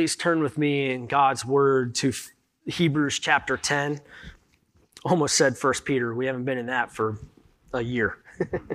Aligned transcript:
please 0.00 0.16
turn 0.16 0.42
with 0.42 0.56
me 0.56 0.92
in 0.92 1.06
God's 1.06 1.44
word 1.44 1.94
to 1.96 2.10
Hebrews 2.64 3.18
chapter 3.18 3.58
10. 3.58 4.00
Almost 5.04 5.36
said 5.36 5.58
First 5.58 5.84
Peter. 5.84 6.14
We 6.14 6.24
haven't 6.24 6.46
been 6.46 6.56
in 6.56 6.64
that 6.68 6.90
for 6.90 7.18
a 7.74 7.82
year. 7.82 8.16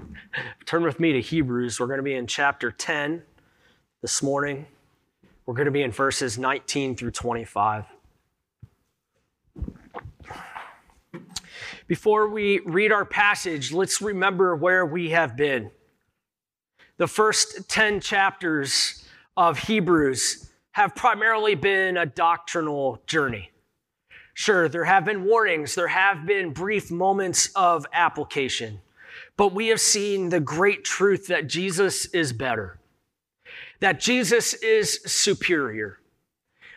turn 0.67 0.83
with 0.83 0.99
me 0.99 1.13
to 1.13 1.21
Hebrews. 1.21 1.79
We're 1.79 1.87
going 1.87 1.97
to 1.97 2.03
be 2.03 2.13
in 2.13 2.27
chapter 2.27 2.69
10 2.69 3.23
this 4.03 4.21
morning. 4.21 4.67
We're 5.47 5.55
going 5.55 5.65
to 5.65 5.71
be 5.71 5.81
in 5.81 5.91
verses 5.91 6.37
19 6.37 6.95
through 6.95 7.09
25. 7.09 7.85
Before 11.87 12.29
we 12.29 12.59
read 12.59 12.91
our 12.91 13.03
passage, 13.03 13.73
let's 13.73 13.99
remember 13.99 14.55
where 14.55 14.85
we 14.85 15.09
have 15.09 15.35
been. 15.35 15.71
The 16.97 17.07
first 17.07 17.67
10 17.67 17.99
chapters 17.99 19.03
of 19.35 19.57
Hebrews 19.57 20.51
have 20.75 20.93
primarily 20.93 21.55
been 21.55 21.95
a 21.95 22.05
doctrinal 22.05 23.01
journey. 23.07 23.49
Sure, 24.33 24.67
there 24.67 24.83
have 24.83 25.05
been 25.05 25.23
warnings, 25.23 25.73
there 25.73 25.87
have 25.87 26.25
been 26.25 26.51
brief 26.51 26.91
moments 26.91 27.49
of 27.55 27.85
application, 27.93 28.81
but 29.37 29.53
we 29.53 29.67
have 29.67 29.79
seen 29.79 30.27
the 30.27 30.41
great 30.41 30.83
truth 30.83 31.27
that 31.27 31.47
Jesus 31.47 32.07
is 32.07 32.33
better, 32.33 32.77
that 33.79 34.01
Jesus 34.01 34.53
is 34.55 34.99
superior. 35.05 35.99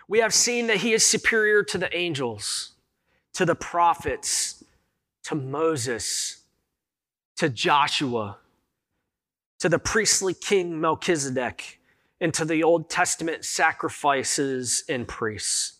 We 0.07 0.21
have 0.21 0.33
seen 0.33 0.69
that 0.69 0.77
he 0.77 0.93
is 0.93 1.05
superior 1.05 1.65
to 1.65 1.77
the 1.77 1.93
angels, 1.95 2.75
to 3.33 3.45
the 3.45 3.57
prophets, 3.57 4.63
to 5.25 5.35
Moses, 5.35 6.45
to 7.39 7.49
Joshua, 7.49 8.39
to 9.59 9.69
the 9.69 9.81
priestly 9.81 10.35
king 10.35 10.81
Melchizedek, 10.81 11.78
and 12.21 12.35
to 12.35 12.45
the 12.45 12.63
Old 12.63 12.91
Testament 12.91 13.45
sacrifices 13.45 14.85
and 14.89 15.07
priests. 15.07 15.79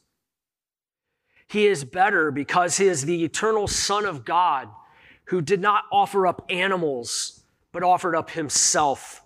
He 1.49 1.67
is 1.67 1.85
better 1.85 2.31
because 2.31 2.77
he 2.77 2.87
is 2.87 3.05
the 3.05 3.25
eternal 3.25 3.67
Son 3.67 4.05
of 4.05 4.25
God 4.25 4.69
who 5.27 5.41
did 5.41 5.61
not 5.61 5.85
offer 5.91 6.27
up 6.27 6.45
animals, 6.51 7.43
but 7.73 7.83
offered 7.83 8.15
up 8.15 8.31
himself 8.31 9.23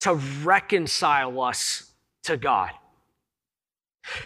to 0.00 0.14
reconcile 0.14 1.40
us 1.40 1.92
to 2.24 2.36
God. 2.36 2.70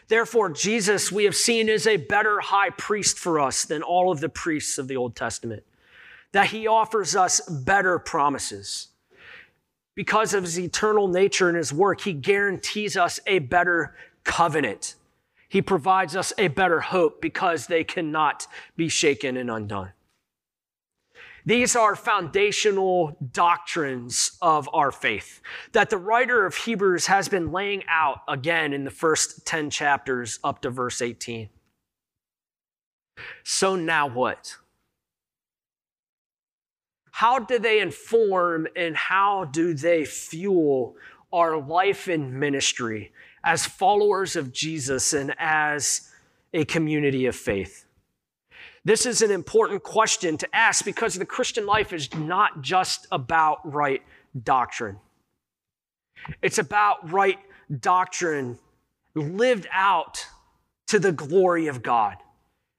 Therefore, 0.08 0.50
Jesus, 0.50 1.12
we 1.12 1.24
have 1.24 1.36
seen, 1.36 1.68
is 1.68 1.86
a 1.86 1.98
better 1.98 2.40
high 2.40 2.70
priest 2.70 3.18
for 3.18 3.38
us 3.38 3.64
than 3.64 3.82
all 3.82 4.10
of 4.10 4.20
the 4.20 4.28
priests 4.28 4.78
of 4.78 4.88
the 4.88 4.96
Old 4.96 5.14
Testament, 5.14 5.62
that 6.32 6.48
he 6.48 6.66
offers 6.66 7.14
us 7.14 7.40
better 7.48 7.98
promises. 7.98 8.87
Because 9.98 10.32
of 10.32 10.44
his 10.44 10.60
eternal 10.60 11.08
nature 11.08 11.48
and 11.48 11.56
his 11.56 11.72
work, 11.72 12.02
he 12.02 12.12
guarantees 12.12 12.96
us 12.96 13.18
a 13.26 13.40
better 13.40 13.96
covenant. 14.22 14.94
He 15.48 15.60
provides 15.60 16.14
us 16.14 16.32
a 16.38 16.46
better 16.46 16.78
hope 16.78 17.20
because 17.20 17.66
they 17.66 17.82
cannot 17.82 18.46
be 18.76 18.88
shaken 18.88 19.36
and 19.36 19.50
undone. 19.50 19.90
These 21.44 21.74
are 21.74 21.96
foundational 21.96 23.16
doctrines 23.32 24.38
of 24.40 24.68
our 24.72 24.92
faith 24.92 25.40
that 25.72 25.90
the 25.90 25.98
writer 25.98 26.46
of 26.46 26.54
Hebrews 26.54 27.06
has 27.06 27.28
been 27.28 27.50
laying 27.50 27.82
out 27.90 28.20
again 28.28 28.72
in 28.72 28.84
the 28.84 28.92
first 28.92 29.46
10 29.46 29.68
chapters 29.68 30.38
up 30.44 30.62
to 30.62 30.70
verse 30.70 31.02
18. 31.02 31.48
So 33.42 33.74
now 33.74 34.06
what? 34.06 34.58
How 37.18 37.40
do 37.40 37.58
they 37.58 37.80
inform 37.80 38.68
and 38.76 38.96
how 38.96 39.46
do 39.46 39.74
they 39.74 40.04
fuel 40.04 40.94
our 41.32 41.60
life 41.60 42.06
in 42.06 42.38
ministry 42.38 43.10
as 43.42 43.66
followers 43.66 44.36
of 44.36 44.52
Jesus 44.52 45.12
and 45.12 45.34
as 45.36 46.12
a 46.54 46.64
community 46.64 47.26
of 47.26 47.34
faith? 47.34 47.86
This 48.84 49.04
is 49.04 49.20
an 49.20 49.32
important 49.32 49.82
question 49.82 50.36
to 50.36 50.48
ask 50.54 50.84
because 50.84 51.16
the 51.16 51.26
Christian 51.26 51.66
life 51.66 51.92
is 51.92 52.14
not 52.14 52.62
just 52.62 53.08
about 53.10 53.58
right 53.64 54.02
doctrine. 54.44 54.98
It's 56.40 56.58
about 56.58 57.10
right 57.10 57.40
doctrine 57.80 58.60
lived 59.16 59.66
out 59.72 60.24
to 60.86 61.00
the 61.00 61.10
glory 61.10 61.66
of 61.66 61.82
God 61.82 62.14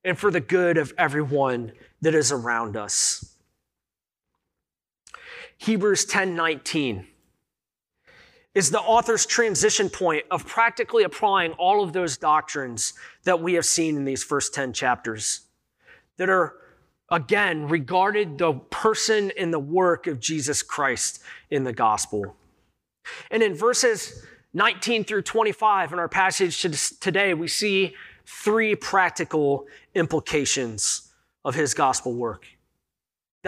and 0.05 0.17
for 0.17 0.31
the 0.31 0.39
good 0.39 0.77
of 0.77 0.93
everyone 0.97 1.73
that 1.99 2.15
is 2.15 2.31
around 2.31 2.77
us. 2.77 3.35
Hebrews 5.59 6.05
10:19 6.05 7.05
is 8.55 8.71
the 8.71 8.79
author's 8.79 9.25
transition 9.25 9.89
point 9.89 10.25
of 10.31 10.47
practically 10.47 11.03
applying 11.03 11.51
all 11.53 11.83
of 11.83 11.91
those 11.91 12.17
doctrines 12.17 12.93
that 13.23 13.41
we 13.41 13.53
have 13.55 13.65
seen 13.65 13.97
in 13.97 14.05
these 14.05 14.23
first 14.23 14.53
10 14.53 14.71
chapters 14.71 15.41
that 16.15 16.29
are, 16.29 16.55
again, 17.09 17.67
regarded 17.67 18.37
the 18.37 18.53
person 18.53 19.31
and 19.37 19.53
the 19.53 19.59
work 19.59 20.07
of 20.07 20.21
Jesus 20.21 20.63
Christ 20.63 21.21
in 21.49 21.65
the 21.65 21.73
gospel. 21.73 22.37
And 23.29 23.43
in 23.43 23.53
verses 23.53 24.25
19 24.53 25.03
through 25.03 25.23
25 25.23 25.91
in 25.91 25.99
our 25.99 26.09
passage 26.09 26.61
today, 26.99 27.33
we 27.33 27.49
see 27.49 27.95
three 28.25 28.75
practical 28.75 29.67
implications 29.93 31.11
of 31.43 31.53
his 31.53 31.73
gospel 31.73 32.13
work 32.13 32.47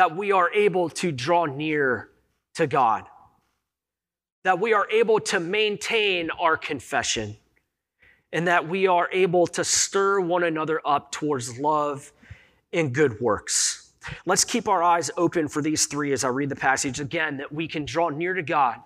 that 0.01 0.16
we 0.16 0.31
are 0.31 0.51
able 0.51 0.89
to 0.89 1.12
draw 1.12 1.45
near 1.45 2.09
to 2.56 2.66
God, 2.66 3.03
that 4.44 4.59
we 4.59 4.73
are 4.73 4.89
able 4.89 5.19
to 5.19 5.39
maintain 5.39 6.31
our 6.39 6.57
confession, 6.57 7.38
and 8.34 8.47
that 8.47 8.67
we 8.67 8.88
are 8.88 9.09
able 9.12 9.45
to 9.45 9.63
stir 9.63 10.19
one 10.19 10.44
another 10.44 10.81
up 10.85 11.12
towards 11.12 11.59
love 11.59 12.12
and 12.73 12.95
good 12.95 13.22
works. 13.22 13.91
Let's 14.25 14.44
keep 14.44 14.67
our 14.67 14.81
eyes 14.81 15.12
open 15.17 15.47
for 15.47 15.62
these 15.62 15.85
three 15.85 16.13
as 16.13 16.23
I 16.23 16.29
read 16.29 16.50
the 16.50 16.56
passage 16.56 17.00
again, 17.00 17.38
that 17.38 17.53
we 17.53 17.68
can 17.68 17.85
draw 17.85 18.09
near 18.09 18.33
to 18.33 18.41
God, 18.41 18.78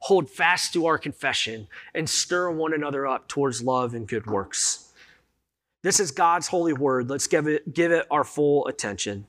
hold 0.00 0.28
fast 0.28 0.72
to 0.72 0.86
our 0.86 0.98
confession, 0.98 1.68
and 1.94 2.10
stir 2.10 2.50
one 2.50 2.74
another 2.74 3.06
up 3.06 3.28
towards 3.28 3.62
love 3.62 3.94
and 3.94 4.08
good 4.08 4.26
works. 4.26 4.92
This 5.84 6.00
is 6.00 6.10
God's 6.10 6.48
holy 6.48 6.72
word. 6.72 7.08
Let's 7.08 7.28
give 7.28 7.46
it, 7.46 7.72
give 7.72 7.92
it 7.92 8.08
our 8.10 8.24
full 8.24 8.66
attention. 8.66 9.28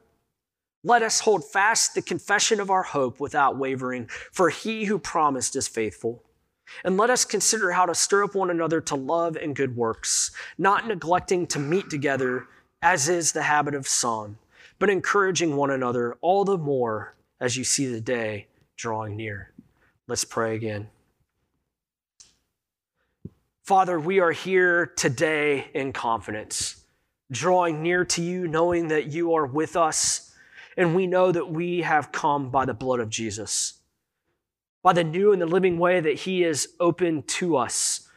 Let 0.83 1.03
us 1.03 1.19
hold 1.19 1.49
fast 1.49 1.93
the 1.93 2.01
confession 2.01 2.59
of 2.59 2.69
our 2.69 2.83
hope 2.83 3.19
without 3.19 3.57
wavering, 3.57 4.07
for 4.31 4.49
he 4.49 4.85
who 4.85 4.97
promised 4.97 5.55
is 5.55 5.67
faithful. 5.67 6.23
And 6.83 6.97
let 6.97 7.09
us 7.09 7.25
consider 7.25 7.71
how 7.71 7.85
to 7.85 7.93
stir 7.93 8.23
up 8.23 8.35
one 8.35 8.49
another 8.49 8.81
to 8.81 8.95
love 8.95 9.35
and 9.35 9.55
good 9.55 9.75
works, 9.75 10.31
not 10.57 10.87
neglecting 10.87 11.45
to 11.47 11.59
meet 11.59 11.89
together, 11.89 12.47
as 12.81 13.09
is 13.09 13.31
the 13.31 13.43
habit 13.43 13.75
of 13.75 13.87
some 13.87 14.37
but 14.81 14.89
encouraging 14.89 15.55
one 15.55 15.69
another 15.69 16.17
all 16.21 16.43
the 16.43 16.57
more 16.57 17.13
as 17.39 17.55
you 17.55 17.63
see 17.63 17.85
the 17.85 18.01
day 18.01 18.47
drawing 18.75 19.15
near. 19.15 19.51
Let's 20.07 20.25
pray 20.25 20.55
again. 20.55 20.89
Father, 23.63 23.99
we 23.99 24.19
are 24.19 24.31
here 24.31 24.87
today 24.97 25.67
in 25.75 25.93
confidence, 25.93 26.83
drawing 27.31 27.83
near 27.83 28.03
to 28.05 28.23
you, 28.23 28.47
knowing 28.47 28.87
that 28.87 29.05
you 29.05 29.35
are 29.35 29.45
with 29.45 29.75
us, 29.75 30.30
and 30.77 30.95
we 30.95 31.07
know 31.07 31.31
that 31.31 31.51
we 31.51 31.81
have 31.81 32.11
come 32.11 32.49
by 32.49 32.65
the 32.65 32.73
blood 32.73 32.99
of 32.99 33.09
Jesus, 33.09 33.75
by 34.83 34.93
the 34.93 35.03
new 35.03 35.31
and 35.33 35.41
the 35.41 35.45
living 35.45 35.77
way 35.77 35.99
that 35.99 36.19
he 36.19 36.43
is 36.43 36.69
open 36.79 37.23
to 37.23 37.57
us 37.57 38.07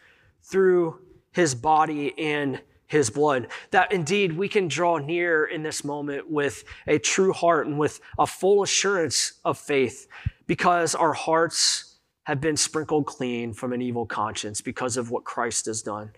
through 0.43 1.01
his 1.33 1.55
body 1.55 2.17
and 2.19 2.61
his 2.87 3.11
blood. 3.11 3.49
That 3.71 3.93
indeed 3.93 4.37
we 4.37 4.49
can 4.49 4.69
draw 4.69 4.99
near 4.99 5.45
in 5.45 5.63
this 5.63 5.85
moment 5.85 6.31
with 6.31 6.65
a 6.87 6.99
true 6.99 7.33
heart 7.33 7.67
and 7.67 7.79
with 7.79 8.01
a 8.19 8.27
full 8.27 8.63
assurance 8.63 9.35
of 9.45 9.59
faith 9.59 10.07
because 10.47 10.95
our 10.95 11.13
hearts 11.13 11.97
have 12.25 12.41
been 12.41 12.57
sprinkled 12.57 13.07
clean 13.07 13.53
from 13.53 13.73
an 13.73 13.83
evil 13.83 14.07
conscience 14.07 14.61
because 14.61 14.97
of 14.97 15.11
what 15.11 15.25
Christ 15.25 15.67
has 15.67 15.83
done. 15.83 16.11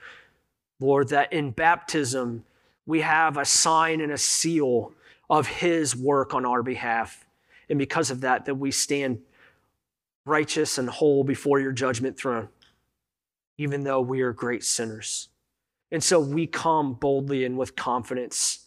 Lord, 0.78 1.08
that 1.08 1.32
in 1.32 1.50
baptism 1.50 2.44
we 2.84 3.00
have 3.00 3.36
a 3.36 3.44
sign 3.44 4.00
and 4.00 4.12
a 4.12 4.18
seal 4.18 4.92
of 5.28 5.46
his 5.46 5.96
work 5.96 6.34
on 6.34 6.44
our 6.46 6.62
behalf. 6.62 7.26
And 7.68 7.78
because 7.78 8.10
of 8.10 8.20
that, 8.20 8.44
that 8.44 8.54
we 8.54 8.70
stand 8.70 9.20
righteous 10.24 10.78
and 10.78 10.88
whole 10.88 11.24
before 11.24 11.60
your 11.60 11.72
judgment 11.72 12.16
throne, 12.16 12.48
even 13.58 13.84
though 13.84 14.00
we 14.00 14.22
are 14.22 14.32
great 14.32 14.64
sinners. 14.64 15.28
And 15.90 16.02
so 16.02 16.18
we 16.18 16.46
come 16.46 16.94
boldly 16.94 17.44
and 17.44 17.56
with 17.56 17.76
confidence. 17.76 18.66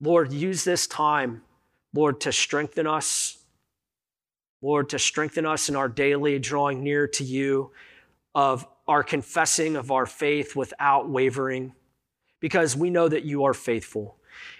Lord, 0.00 0.32
use 0.32 0.64
this 0.64 0.86
time, 0.86 1.42
Lord, 1.94 2.20
to 2.22 2.32
strengthen 2.32 2.86
us. 2.86 3.38
Lord, 4.60 4.88
to 4.90 4.98
strengthen 4.98 5.46
us 5.46 5.68
in 5.68 5.76
our 5.76 5.88
daily 5.88 6.38
drawing 6.38 6.82
near 6.82 7.08
to 7.08 7.24
you, 7.24 7.72
of 8.34 8.66
our 8.88 9.02
confessing 9.02 9.76
of 9.76 9.90
our 9.90 10.06
faith 10.06 10.56
without 10.56 11.08
wavering, 11.08 11.72
because 12.40 12.76
we 12.76 12.90
know 12.90 13.08
that 13.08 13.24
you 13.24 13.44
are 13.44 13.54
faithful. 13.54 14.16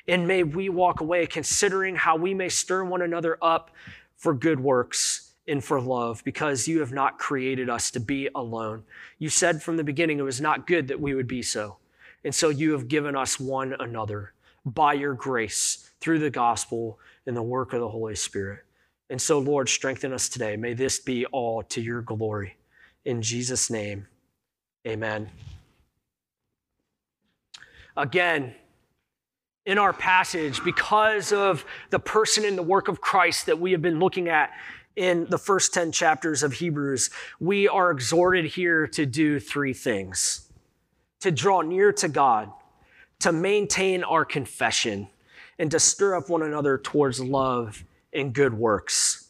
And 0.09 0.27
may 0.27 0.43
we 0.43 0.69
walk 0.69 1.01
away 1.01 1.27
considering 1.27 1.97
how 1.97 2.17
we 2.17 2.35
may 2.35 2.49
stir 2.49 2.85
one 2.85 3.03
another 3.03 3.39
up 3.43 3.71
for 4.17 4.35
good 4.35 4.61
works 4.61 5.33
and 5.49 5.63
for 5.63 5.81
love, 5.81 6.23
because 6.25 6.69
you 6.69 6.79
have 6.79 6.93
not 6.93 7.19
created 7.19 7.69
us 7.69 7.91
to 7.91 8.01
be 8.01 8.29
alone. 8.35 8.85
You 9.19 9.29
said 9.29 9.61
from 9.61 9.77
the 9.77 9.85
beginning 9.85 10.21
it 10.21 10.23
was 10.23 10.41
not 10.41 10.69
good 10.69 10.89
that 10.89 11.01
we 11.01 11.15
would 11.15 11.27
be 11.27 11.43
so. 11.43 11.79
And 12.25 12.33
so 12.33 12.49
you 12.49 12.73
have 12.73 12.87
given 12.87 13.17
us 13.17 13.41
one 13.41 13.75
another 13.81 14.33
by 14.65 14.93
your 14.93 15.15
grace 15.15 15.91
through 16.01 16.21
the 16.21 16.31
gospel 16.31 17.01
and 17.27 17.37
the 17.37 17.43
work 17.43 17.73
of 17.73 17.81
the 17.81 17.89
Holy 17.89 18.15
Spirit. 18.15 18.61
And 19.11 19.21
so, 19.21 19.41
Lord, 19.41 19.69
strengthen 19.69 20.13
us 20.13 20.29
today. 20.29 20.57
May 20.57 20.75
this 20.75 21.01
be 21.01 21.27
all 21.27 21.65
to 21.65 21.81
your 21.81 22.03
glory. 22.03 22.57
In 23.05 23.21
Jesus' 23.21 23.69
name, 23.69 24.07
amen. 24.87 25.29
Again, 27.97 28.55
in 29.65 29.79
our 29.79 29.93
passage, 29.93 30.63
because 30.65 31.33
of 31.33 31.65
the 31.91 31.99
person 31.99 32.45
and 32.45 32.59
the 32.59 32.63
work 32.63 32.89
of 32.89 33.01
Christ 33.01 33.47
that 33.47 33.61
we 33.61 33.73
have 33.73 33.83
been 33.83 34.01
looking 34.01 34.29
at 34.29 34.51
in 34.97 35.27
the 35.31 35.39
first 35.39 35.73
10 35.73 35.93
chapters 35.93 36.43
of 36.43 36.55
Hebrews, 36.55 37.11
we 37.41 37.69
are 37.69 37.91
exhorted 37.91 38.45
here 38.45 38.87
to 38.89 39.07
do 39.07 39.41
three 39.41 39.73
things 39.73 40.49
to 41.21 41.31
draw 41.31 41.61
near 41.61 41.93
to 41.93 42.09
God, 42.09 42.51
to 43.21 43.31
maintain 43.31 44.03
our 44.03 44.25
confession, 44.25 45.09
and 45.57 45.71
to 45.71 45.79
stir 45.79 46.17
up 46.17 46.29
one 46.29 46.43
another 46.43 46.77
towards 46.79 47.21
love 47.21 47.85
and 48.13 48.33
good 48.33 48.53
works. 48.53 49.22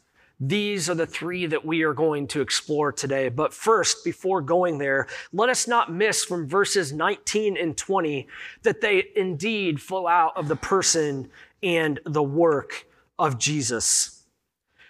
These 0.44 0.90
are 0.90 0.96
the 0.96 1.06
three 1.06 1.46
that 1.46 1.64
we 1.64 1.84
are 1.84 1.94
going 1.94 2.26
to 2.28 2.40
explore 2.40 2.90
today. 2.90 3.28
But 3.28 3.54
first, 3.54 4.04
before 4.04 4.40
going 4.40 4.78
there, 4.78 5.06
let 5.32 5.48
us 5.48 5.68
not 5.68 5.92
miss 5.92 6.24
from 6.24 6.48
verses 6.48 6.92
19 6.92 7.56
and 7.56 7.76
20 7.76 8.26
that 8.64 8.80
they 8.80 9.04
indeed 9.14 9.80
flow 9.80 10.08
out 10.08 10.36
of 10.36 10.48
the 10.48 10.56
person 10.56 11.30
and 11.62 12.00
the 12.04 12.24
work 12.24 12.88
of 13.20 13.38
Jesus. 13.38 14.24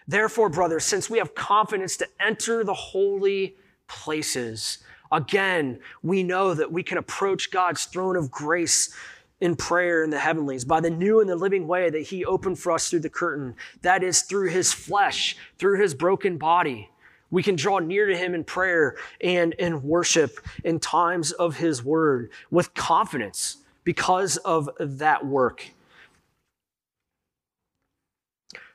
Therefore, 0.08 0.48
brothers, 0.48 0.86
since 0.86 1.10
we 1.10 1.18
have 1.18 1.34
confidence 1.34 1.98
to 1.98 2.08
enter 2.18 2.64
the 2.64 2.72
holy 2.72 3.54
places, 3.88 4.78
again, 5.12 5.80
we 6.02 6.22
know 6.22 6.54
that 6.54 6.72
we 6.72 6.82
can 6.82 6.96
approach 6.96 7.50
God's 7.50 7.84
throne 7.84 8.16
of 8.16 8.30
grace 8.30 8.96
in 9.42 9.56
prayer 9.56 10.04
in 10.04 10.10
the 10.10 10.20
heavenlies 10.20 10.64
by 10.64 10.78
the 10.78 10.88
new 10.88 11.20
and 11.20 11.28
the 11.28 11.34
living 11.34 11.66
way 11.66 11.90
that 11.90 12.02
he 12.02 12.24
opened 12.24 12.56
for 12.56 12.70
us 12.70 12.88
through 12.88 13.00
the 13.00 13.10
curtain. 13.10 13.56
That 13.82 14.04
is 14.04 14.22
through 14.22 14.50
his 14.50 14.72
flesh, 14.72 15.36
through 15.58 15.80
his 15.80 15.94
broken 15.94 16.38
body. 16.38 16.88
We 17.32 17.42
can 17.42 17.56
draw 17.56 17.80
near 17.80 18.06
to 18.06 18.16
him 18.16 18.36
in 18.36 18.44
prayer 18.44 18.94
and 19.20 19.52
in 19.54 19.82
worship 19.82 20.38
in 20.62 20.78
times 20.78 21.32
of 21.32 21.56
his 21.56 21.82
word 21.82 22.30
with 22.52 22.72
confidence 22.74 23.56
because 23.82 24.36
of 24.36 24.70
that 24.78 25.26
work. 25.26 25.66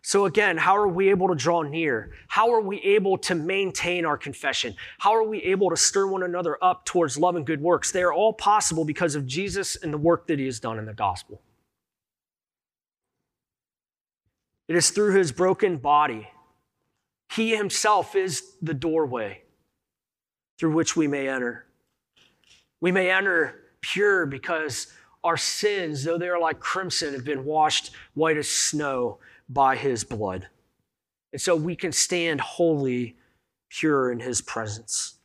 So, 0.08 0.24
again, 0.24 0.56
how 0.56 0.78
are 0.78 0.88
we 0.88 1.10
able 1.10 1.28
to 1.28 1.36
draw 1.36 1.64
near? 1.64 2.14
How 2.30 2.54
are 2.54 2.62
we 2.62 2.80
able 2.80 3.18
to 3.18 3.36
maintain 3.36 4.06
our 4.06 4.18
confession? 4.18 4.74
How 5.00 5.14
are 5.14 5.24
we 5.24 5.44
able 5.44 5.70
to 5.70 5.76
stir 5.76 6.08
one 6.08 6.24
another 6.24 6.58
up 6.64 6.86
towards 6.86 7.18
love 7.18 7.36
and 7.36 7.46
good 7.46 7.60
works? 7.60 7.92
They 7.92 8.04
are 8.04 8.14
all 8.14 8.32
possible 8.32 8.86
because 8.86 9.16
of 9.16 9.26
Jesus 9.26 9.76
and 9.76 9.94
the 9.94 9.98
work 9.98 10.28
that 10.28 10.40
he 10.40 10.46
has 10.46 10.62
done 10.62 10.80
in 10.80 10.86
the 10.86 10.94
gospel. 10.94 11.42
It 14.70 14.78
is 14.78 14.92
through 14.92 15.16
his 15.16 15.34
broken 15.34 15.76
body. 15.76 16.30
He 17.34 17.54
himself 17.54 18.16
is 18.16 18.54
the 18.62 18.74
doorway 18.74 19.42
through 20.58 20.72
which 20.72 20.96
we 20.96 21.10
may 21.10 21.28
enter. 21.28 21.66
We 22.80 22.94
may 22.94 23.12
enter 23.12 23.56
pure 23.82 24.26
because 24.26 24.88
our 25.26 25.36
sins, 25.36 26.06
though 26.06 26.18
they 26.18 26.30
are 26.30 26.40
like 26.40 26.62
crimson, 26.62 27.14
have 27.14 27.26
been 27.26 27.44
washed 27.44 27.92
white 28.14 28.38
as 28.38 28.48
snow 28.48 29.20
by 29.50 29.76
his 29.76 30.04
blood. 30.04 30.48
And 31.34 31.42
so 31.42 31.56
we 31.56 31.76
can 31.76 31.92
stand 31.92 32.42
holy, 32.42 33.16
pure 33.70 34.12
in 34.12 34.20
his 34.20 34.42
presence. 34.42 35.16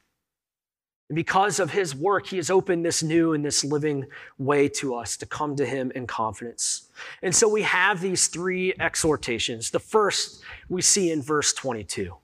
And 1.08 1.16
because 1.16 1.60
of 1.60 1.70
his 1.70 1.94
work, 1.94 2.28
he 2.28 2.36
has 2.36 2.50
opened 2.50 2.86
this 2.86 3.02
new 3.02 3.34
and 3.34 3.44
this 3.44 3.64
living 3.64 4.06
way 4.38 4.68
to 4.70 4.94
us 4.94 5.16
to 5.18 5.26
come 5.26 5.56
to 5.56 5.66
him 5.66 5.92
in 5.94 6.06
confidence. 6.06 6.88
And 7.22 7.34
so 7.34 7.48
we 7.48 7.62
have 7.62 8.00
these 8.00 8.28
three 8.28 8.72
exhortations. 8.80 9.70
The 9.70 9.78
first 9.78 10.42
we 10.68 10.80
see 10.80 11.10
in 11.10 11.20
verse 11.20 11.52
22 11.52 12.16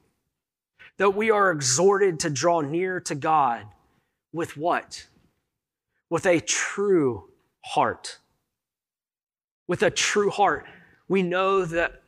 that 0.96 1.10
we 1.10 1.30
are 1.30 1.50
exhorted 1.50 2.18
to 2.20 2.30
draw 2.30 2.60
near 2.60 2.98
to 3.00 3.14
God 3.14 3.66
with 4.32 4.56
what? 4.56 5.06
With 6.10 6.26
a 6.26 6.40
true 6.40 7.28
heart. 7.60 8.18
With 9.66 9.82
a 9.82 9.90
true 9.90 10.30
heart 10.30 10.66
we 11.08 11.22
know 11.22 11.64
that 11.64 12.02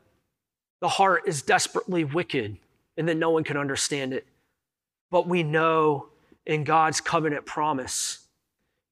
the 0.81 0.89
heart 0.89 1.23
is 1.27 1.43
desperately 1.43 2.05
wicked 2.05 2.57
and 2.97 3.09
that 3.09 3.17
no 3.17 3.31
one 3.31 3.45
can 3.45 3.57
understand 3.57 4.13
it. 4.13 4.27
But 5.11 5.27
we 5.27 5.43
know 5.43 6.07
in 6.47 6.65
God's 6.65 7.01
covenant 7.01 7.47
promise 7.47 8.21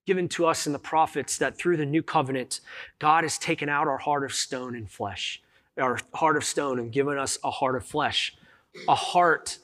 given 0.08 0.26
to 0.26 0.46
us 0.46 0.66
in 0.66 0.72
the 0.72 0.78
prophets 0.78 1.36
that 1.36 1.58
through 1.58 1.76
the 1.76 1.84
new 1.84 2.02
covenant, 2.02 2.60
God 2.98 3.24
has 3.24 3.36
taken 3.36 3.68
out 3.68 3.86
our 3.86 3.98
heart 3.98 4.24
of 4.24 4.32
stone 4.32 4.74
and 4.74 4.90
flesh, 4.90 5.42
our 5.76 5.98
heart 6.14 6.38
of 6.38 6.44
stone, 6.44 6.78
and 6.78 6.90
given 6.90 7.18
us 7.18 7.38
a 7.44 7.50
heart 7.50 7.76
of 7.76 7.84
flesh, 7.84 8.34
a 8.88 8.94
heart 8.94 9.58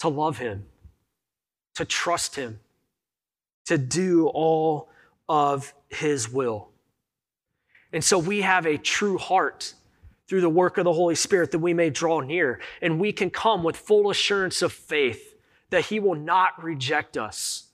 to 0.00 0.08
love 0.08 0.38
Him, 0.38 0.66
to 1.76 1.84
trust 1.84 2.34
Him, 2.34 2.58
to 3.66 3.78
do 3.78 4.26
all 4.26 4.88
of 5.28 5.72
His 5.88 6.28
will. 6.28 6.70
And 7.92 8.02
so 8.02 8.18
we 8.18 8.42
have 8.42 8.66
a 8.66 8.76
true 8.76 9.18
heart 9.18 9.74
through 10.28 10.40
the 10.40 10.48
work 10.48 10.76
of 10.76 10.84
the 10.84 10.92
Holy 10.92 11.14
Spirit 11.14 11.52
that 11.52 11.60
we 11.60 11.72
may 11.72 11.90
draw 11.90 12.20
near. 12.20 12.60
And 12.82 13.00
we 13.00 13.12
can 13.12 13.30
come 13.30 13.62
with 13.62 13.76
full 13.76 14.10
assurance 14.10 14.62
of 14.62 14.72
faith 14.72 15.36
that 15.70 15.86
He 15.86 16.00
will 16.00 16.14
not 16.14 16.62
reject 16.62 17.16
us, 17.16 17.68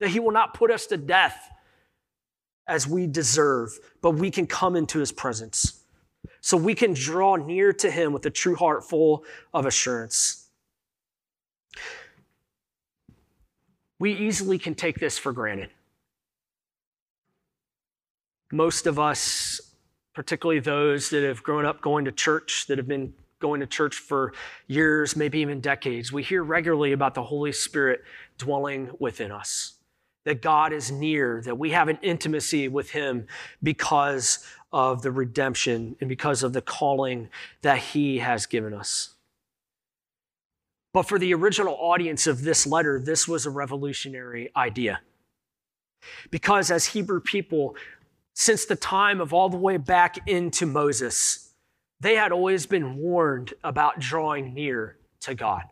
that 0.00 0.10
He 0.10 0.20
will 0.20 0.32
not 0.32 0.54
put 0.54 0.70
us 0.70 0.86
to 0.86 0.96
death 0.96 1.50
as 2.66 2.86
we 2.86 3.06
deserve, 3.06 3.78
but 4.00 4.12
we 4.12 4.30
can 4.30 4.46
come 4.46 4.76
into 4.76 4.98
His 4.98 5.12
presence. 5.12 5.80
So 6.40 6.56
we 6.56 6.74
can 6.74 6.94
draw 6.94 7.36
near 7.36 7.72
to 7.74 7.90
Him 7.90 8.12
with 8.12 8.24
a 8.26 8.30
true 8.30 8.56
heart 8.56 8.84
full 8.84 9.24
of 9.52 9.66
assurance. 9.66 10.48
We 13.98 14.12
easily 14.12 14.58
can 14.58 14.74
take 14.74 14.98
this 14.98 15.18
for 15.18 15.32
granted. 15.32 15.70
Most 18.54 18.86
of 18.86 18.98
us 18.98 19.60
particularly 20.14 20.60
those 20.60 21.10
that 21.10 21.22
have 21.22 21.42
grown 21.42 21.66
up 21.66 21.80
going 21.80 22.04
to 22.04 22.12
church, 22.12 22.66
that 22.68 22.78
have 22.78 22.86
been 22.88 23.12
going 23.40 23.60
to 23.60 23.66
church 23.66 23.96
for 23.96 24.32
years, 24.68 25.16
maybe 25.16 25.40
even 25.40 25.60
decades, 25.60 26.12
we 26.12 26.22
hear 26.22 26.42
regularly 26.42 26.92
about 26.92 27.14
the 27.14 27.22
Holy 27.22 27.52
Spirit 27.52 28.02
dwelling 28.38 28.90
within 29.00 29.30
us. 29.30 29.74
That 30.24 30.40
God 30.40 30.72
is 30.72 30.90
near, 30.90 31.42
that 31.44 31.58
we 31.58 31.70
have 31.72 31.88
an 31.88 31.98
intimacy 32.00 32.68
with 32.68 32.90
Him 32.90 33.26
because 33.62 34.46
of 34.72 35.02
the 35.02 35.10
redemption 35.10 35.96
and 36.00 36.08
because 36.08 36.42
of 36.42 36.52
the 36.54 36.62
calling 36.62 37.28
that 37.60 37.78
He 37.78 38.20
has 38.20 38.46
given 38.46 38.72
us. 38.72 39.10
But 40.94 41.02
for 41.02 41.18
the 41.18 41.34
original 41.34 41.74
audience 41.74 42.26
of 42.26 42.42
this 42.42 42.66
letter, 42.66 43.00
this 43.00 43.26
was 43.28 43.44
a 43.44 43.50
revolutionary 43.50 44.50
idea. 44.56 45.00
Because 46.30 46.70
as 46.70 46.86
Hebrew 46.86 47.20
people, 47.20 47.76
since 48.34 48.64
the 48.64 48.76
time 48.76 49.20
of 49.20 49.32
all 49.32 49.48
the 49.48 49.56
way 49.56 49.76
back 49.76 50.28
into 50.28 50.66
Moses, 50.66 51.54
they 52.00 52.16
had 52.16 52.32
always 52.32 52.66
been 52.66 52.96
warned 52.96 53.54
about 53.62 54.00
drawing 54.00 54.52
near 54.52 54.98
to 55.20 55.34
God. 55.34 55.62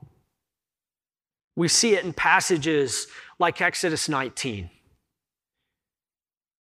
We 1.56 1.68
see 1.68 1.94
it 1.94 2.04
in 2.04 2.12
passages 2.12 3.08
like 3.38 3.60
Exodus 3.60 4.08
19. 4.08 4.70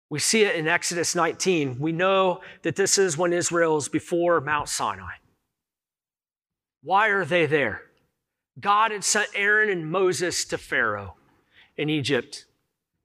We 0.08 0.18
see 0.18 0.42
it 0.42 0.56
in 0.56 0.66
Exodus 0.66 1.14
19. 1.14 1.78
We 1.78 1.92
know 1.92 2.40
that 2.62 2.74
this 2.74 2.98
is 2.98 3.16
when 3.16 3.32
Israel 3.32 3.76
is 3.76 3.88
before 3.88 4.40
Mount 4.40 4.68
Sinai. 4.68 5.12
Why 6.82 7.08
are 7.08 7.24
they 7.24 7.46
there? 7.46 7.82
God 8.58 8.90
had 8.90 9.04
sent 9.04 9.28
Aaron 9.34 9.70
and 9.70 9.88
Moses 9.88 10.44
to 10.46 10.58
Pharaoh 10.58 11.14
in 11.76 11.88
Egypt, 11.88 12.46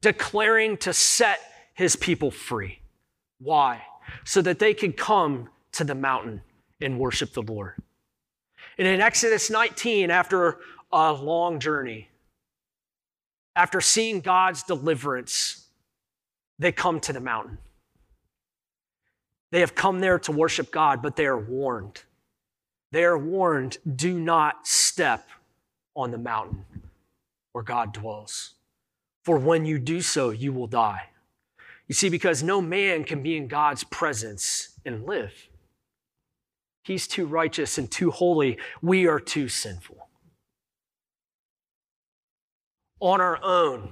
declaring 0.02 0.78
to 0.78 0.94
set 0.94 1.40
his 1.76 1.96
people 1.96 2.32
free. 2.32 2.80
Why? 3.46 3.84
So 4.24 4.42
that 4.42 4.58
they 4.58 4.74
could 4.74 4.98
come 4.98 5.50
to 5.74 5.84
the 5.84 5.94
mountain 5.94 6.42
and 6.82 7.00
worship 7.00 7.34
the 7.34 7.44
Lord. 7.44 7.76
And 8.80 8.88
in 8.88 9.02
Exodus 9.02 9.52
19, 9.52 10.10
after 10.10 10.58
a 10.92 11.14
long 11.14 11.60
journey, 11.60 12.10
after 13.56 13.80
seeing 13.82 14.20
God's 14.20 14.64
deliverance, 14.64 15.68
they 16.58 16.72
come 16.72 17.00
to 17.02 17.14
the 17.14 17.20
mountain. 17.20 17.60
They 19.52 19.60
have 19.60 19.76
come 19.76 20.00
there 20.00 20.18
to 20.20 20.32
worship 20.32 20.72
God, 20.72 21.04
but 21.04 21.16
they 21.16 21.28
are 21.28 21.38
warned. 21.38 22.02
They 22.92 23.04
are 23.04 23.18
warned 23.18 23.78
do 23.96 24.20
not 24.20 24.68
step 24.68 25.30
on 25.96 26.10
the 26.10 26.18
mountain 26.18 26.66
where 27.52 27.64
God 27.64 27.94
dwells. 27.94 28.56
For 29.24 29.38
when 29.38 29.66
you 29.66 29.78
do 29.78 30.02
so, 30.02 30.32
you 30.32 30.52
will 30.52 30.68
die. 30.68 31.10
You 31.88 31.94
see, 31.96 32.10
because 32.10 32.42
no 32.42 32.62
man 32.62 33.04
can 33.04 33.22
be 33.22 33.38
in 33.38 33.48
God's 33.48 33.84
presence 33.84 34.80
and 34.86 35.06
live. 35.06 35.50
He's 36.84 37.08
too 37.08 37.26
righteous 37.26 37.78
and 37.78 37.90
too 37.90 38.12
holy. 38.12 38.58
We 38.82 39.08
are 39.08 39.20
too 39.20 39.48
sinful. 39.50 40.08
On 43.00 43.22
our 43.22 43.40
own, 43.44 43.92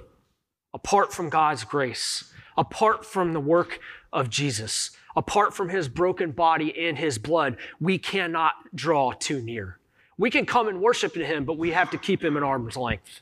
apart 0.72 1.12
from 1.12 1.28
God's 1.28 1.64
grace, 1.64 2.32
apart 2.56 3.04
from 3.04 3.32
the 3.32 3.40
work 3.40 3.78
of 4.12 4.30
Jesus, 4.30 4.92
apart 5.16 5.54
from 5.54 5.68
his 5.68 5.88
broken 5.88 6.32
body 6.32 6.86
and 6.86 6.98
his 6.98 7.18
blood, 7.18 7.56
we 7.80 7.98
cannot 7.98 8.54
draw 8.74 9.12
too 9.12 9.40
near. 9.42 9.78
We 10.16 10.30
can 10.30 10.46
come 10.46 10.68
and 10.68 10.80
worship 10.80 11.16
him, 11.16 11.44
but 11.44 11.58
we 11.58 11.70
have 11.70 11.90
to 11.90 11.98
keep 11.98 12.22
him 12.22 12.36
at 12.36 12.42
arm's 12.42 12.76
length, 12.76 13.20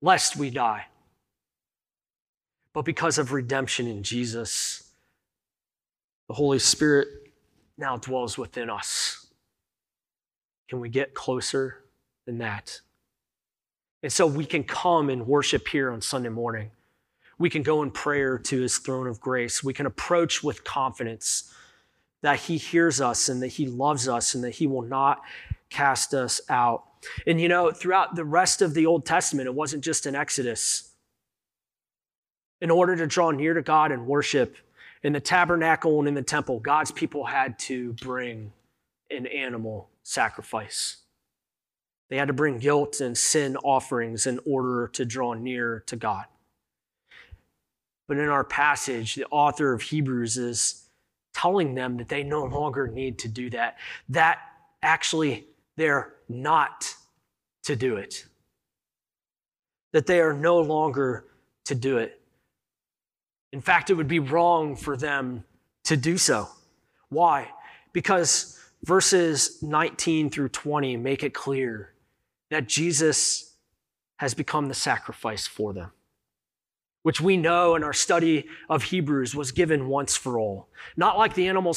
lest 0.00 0.36
we 0.36 0.50
die. 0.50 0.86
But 2.72 2.84
because 2.84 3.18
of 3.18 3.32
redemption 3.32 3.86
in 3.86 4.02
Jesus, 4.02 4.90
the 6.28 6.34
Holy 6.34 6.58
Spirit 6.58 7.08
now 7.76 7.96
dwells 7.96 8.38
within 8.38 8.70
us. 8.70 9.26
Can 10.68 10.78
we 10.80 10.88
get 10.88 11.14
closer 11.14 11.82
than 12.26 12.38
that? 12.38 12.80
And 14.02 14.12
so 14.12 14.26
we 14.26 14.44
can 14.44 14.62
come 14.62 15.10
and 15.10 15.26
worship 15.26 15.66
here 15.68 15.90
on 15.90 16.00
Sunday 16.00 16.28
morning. 16.28 16.70
We 17.38 17.50
can 17.50 17.62
go 17.62 17.82
in 17.82 17.90
prayer 17.90 18.38
to 18.38 18.60
his 18.60 18.78
throne 18.78 19.06
of 19.06 19.20
grace. 19.20 19.64
We 19.64 19.72
can 19.72 19.86
approach 19.86 20.42
with 20.42 20.62
confidence 20.62 21.52
that 22.22 22.38
he 22.38 22.58
hears 22.58 23.00
us 23.00 23.28
and 23.28 23.42
that 23.42 23.48
he 23.48 23.66
loves 23.66 24.08
us 24.08 24.34
and 24.34 24.44
that 24.44 24.50
he 24.50 24.66
will 24.66 24.82
not 24.82 25.22
cast 25.70 26.14
us 26.14 26.40
out. 26.48 26.84
And 27.26 27.40
you 27.40 27.48
know, 27.48 27.70
throughout 27.70 28.14
the 28.14 28.24
rest 28.24 28.62
of 28.62 28.74
the 28.74 28.86
Old 28.86 29.06
Testament, 29.06 29.46
it 29.46 29.54
wasn't 29.54 29.82
just 29.82 30.06
in 30.06 30.14
Exodus. 30.14 30.89
In 32.60 32.70
order 32.70 32.94
to 32.96 33.06
draw 33.06 33.30
near 33.30 33.54
to 33.54 33.62
God 33.62 33.90
and 33.92 34.06
worship 34.06 34.56
in 35.02 35.12
the 35.12 35.20
tabernacle 35.20 35.98
and 35.98 36.08
in 36.08 36.14
the 36.14 36.22
temple, 36.22 36.60
God's 36.60 36.90
people 36.90 37.24
had 37.24 37.58
to 37.60 37.94
bring 37.94 38.52
an 39.10 39.26
animal 39.26 39.88
sacrifice. 40.02 40.98
They 42.10 42.16
had 42.16 42.28
to 42.28 42.34
bring 42.34 42.58
guilt 42.58 43.00
and 43.00 43.16
sin 43.16 43.56
offerings 43.58 44.26
in 44.26 44.40
order 44.44 44.88
to 44.88 45.04
draw 45.04 45.32
near 45.32 45.84
to 45.86 45.96
God. 45.96 46.26
But 48.08 48.18
in 48.18 48.28
our 48.28 48.44
passage, 48.44 49.14
the 49.14 49.26
author 49.30 49.72
of 49.72 49.82
Hebrews 49.82 50.36
is 50.36 50.88
telling 51.32 51.74
them 51.74 51.96
that 51.98 52.08
they 52.08 52.24
no 52.24 52.42
longer 52.42 52.88
need 52.88 53.20
to 53.20 53.28
do 53.28 53.48
that. 53.50 53.78
That 54.08 54.40
actually, 54.82 55.46
they're 55.76 56.14
not 56.28 56.92
to 57.62 57.76
do 57.76 57.96
it. 57.96 58.26
That 59.92 60.06
they 60.06 60.20
are 60.20 60.32
no 60.32 60.60
longer 60.60 61.26
to 61.66 61.74
do 61.76 61.98
it. 61.98 62.19
In 63.52 63.60
fact, 63.60 63.90
it 63.90 63.94
would 63.94 64.08
be 64.08 64.20
wrong 64.20 64.76
for 64.76 64.96
them 64.96 65.44
to 65.84 65.96
do 65.96 66.18
so. 66.18 66.48
Why? 67.08 67.48
Because 67.92 68.58
verses 68.84 69.62
19 69.62 70.30
through 70.30 70.50
20 70.50 70.96
make 70.96 71.22
it 71.22 71.34
clear 71.34 71.92
that 72.50 72.68
Jesus 72.68 73.56
has 74.18 74.34
become 74.34 74.68
the 74.68 74.74
sacrifice 74.74 75.46
for 75.46 75.72
them, 75.72 75.92
which 77.02 77.20
we 77.20 77.36
know 77.36 77.74
in 77.74 77.82
our 77.82 77.92
study 77.92 78.46
of 78.68 78.84
Hebrews 78.84 79.34
was 79.34 79.50
given 79.50 79.88
once 79.88 80.16
for 80.16 80.38
all. 80.38 80.68
Not 80.96 81.18
like 81.18 81.34
the 81.34 81.48
animal 81.48 81.74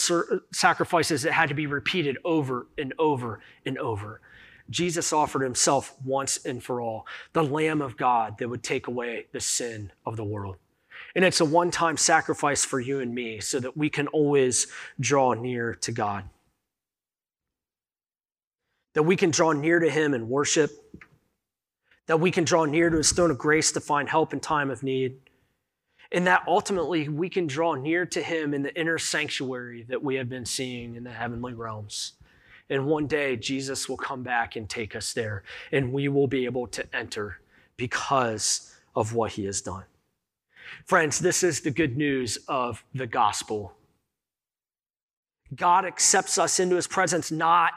sacrifices 0.51 1.23
that 1.23 1.31
had 1.33 1.49
to 1.49 1.55
be 1.55 1.67
repeated 1.67 2.17
over 2.23 2.67
and 2.77 2.93
over 2.99 3.39
and 3.65 3.77
over. 3.77 4.21
Jesus 4.69 5.11
offered 5.11 5.41
himself 5.41 5.95
once 6.05 6.45
and 6.45 6.63
for 6.63 6.81
all, 6.81 7.05
the 7.33 7.43
Lamb 7.43 7.81
of 7.81 7.97
God 7.97 8.37
that 8.37 8.49
would 8.49 8.63
take 8.63 8.87
away 8.87 9.27
the 9.31 9.39
sin 9.39 9.91
of 10.05 10.17
the 10.17 10.23
world. 10.23 10.57
And 11.15 11.23
it's 11.23 11.41
a 11.41 11.45
one 11.45 11.71
time 11.71 11.97
sacrifice 11.97 12.65
for 12.65 12.79
you 12.79 12.99
and 12.99 13.13
me 13.13 13.39
so 13.39 13.59
that 13.59 13.77
we 13.77 13.89
can 13.89 14.07
always 14.07 14.67
draw 14.99 15.33
near 15.33 15.75
to 15.75 15.91
God 15.91 16.23
that 18.93 19.03
we 19.03 19.15
can 19.15 19.31
draw 19.31 19.51
near 19.51 19.79
to 19.79 19.89
Him 19.89 20.13
and 20.13 20.29
worship, 20.29 20.71
that 22.05 22.19
we 22.19 22.31
can 22.31 22.43
draw 22.43 22.65
near 22.65 22.89
to 22.89 22.97
His 22.97 23.11
throne 23.11 23.31
of 23.31 23.37
grace 23.37 23.71
to 23.73 23.79
find 23.79 24.07
help 24.07 24.33
in 24.33 24.39
time 24.39 24.69
of 24.69 24.83
need, 24.83 25.17
and 26.11 26.27
that 26.27 26.43
ultimately 26.47 27.09
we 27.09 27.29
can 27.29 27.47
draw 27.47 27.73
near 27.73 28.05
to 28.05 28.21
Him 28.21 28.53
in 28.53 28.61
the 28.61 28.79
inner 28.79 28.97
sanctuary 28.97 29.85
that 29.89 30.03
we 30.03 30.15
have 30.15 30.29
been 30.29 30.45
seeing 30.45 30.95
in 30.95 31.03
the 31.03 31.11
heavenly 31.11 31.53
realms. 31.53 32.13
And 32.69 32.85
one 32.85 33.07
day 33.07 33.35
Jesus 33.35 33.89
will 33.89 33.97
come 33.97 34.23
back 34.23 34.55
and 34.55 34.69
take 34.69 34.95
us 34.95 35.13
there, 35.13 35.43
and 35.71 35.91
we 35.91 36.07
will 36.07 36.27
be 36.27 36.45
able 36.45 36.67
to 36.67 36.95
enter 36.95 37.39
because 37.77 38.75
of 38.95 39.13
what 39.13 39.31
He 39.33 39.45
has 39.45 39.61
done. 39.61 39.83
Friends, 40.85 41.19
this 41.19 41.43
is 41.43 41.61
the 41.61 41.71
good 41.71 41.97
news 41.97 42.37
of 42.47 42.83
the 42.93 43.07
gospel. 43.07 43.73
God 45.55 45.85
accepts 45.85 46.37
us 46.37 46.59
into 46.59 46.75
his 46.75 46.87
presence 46.87 47.31
not 47.31 47.71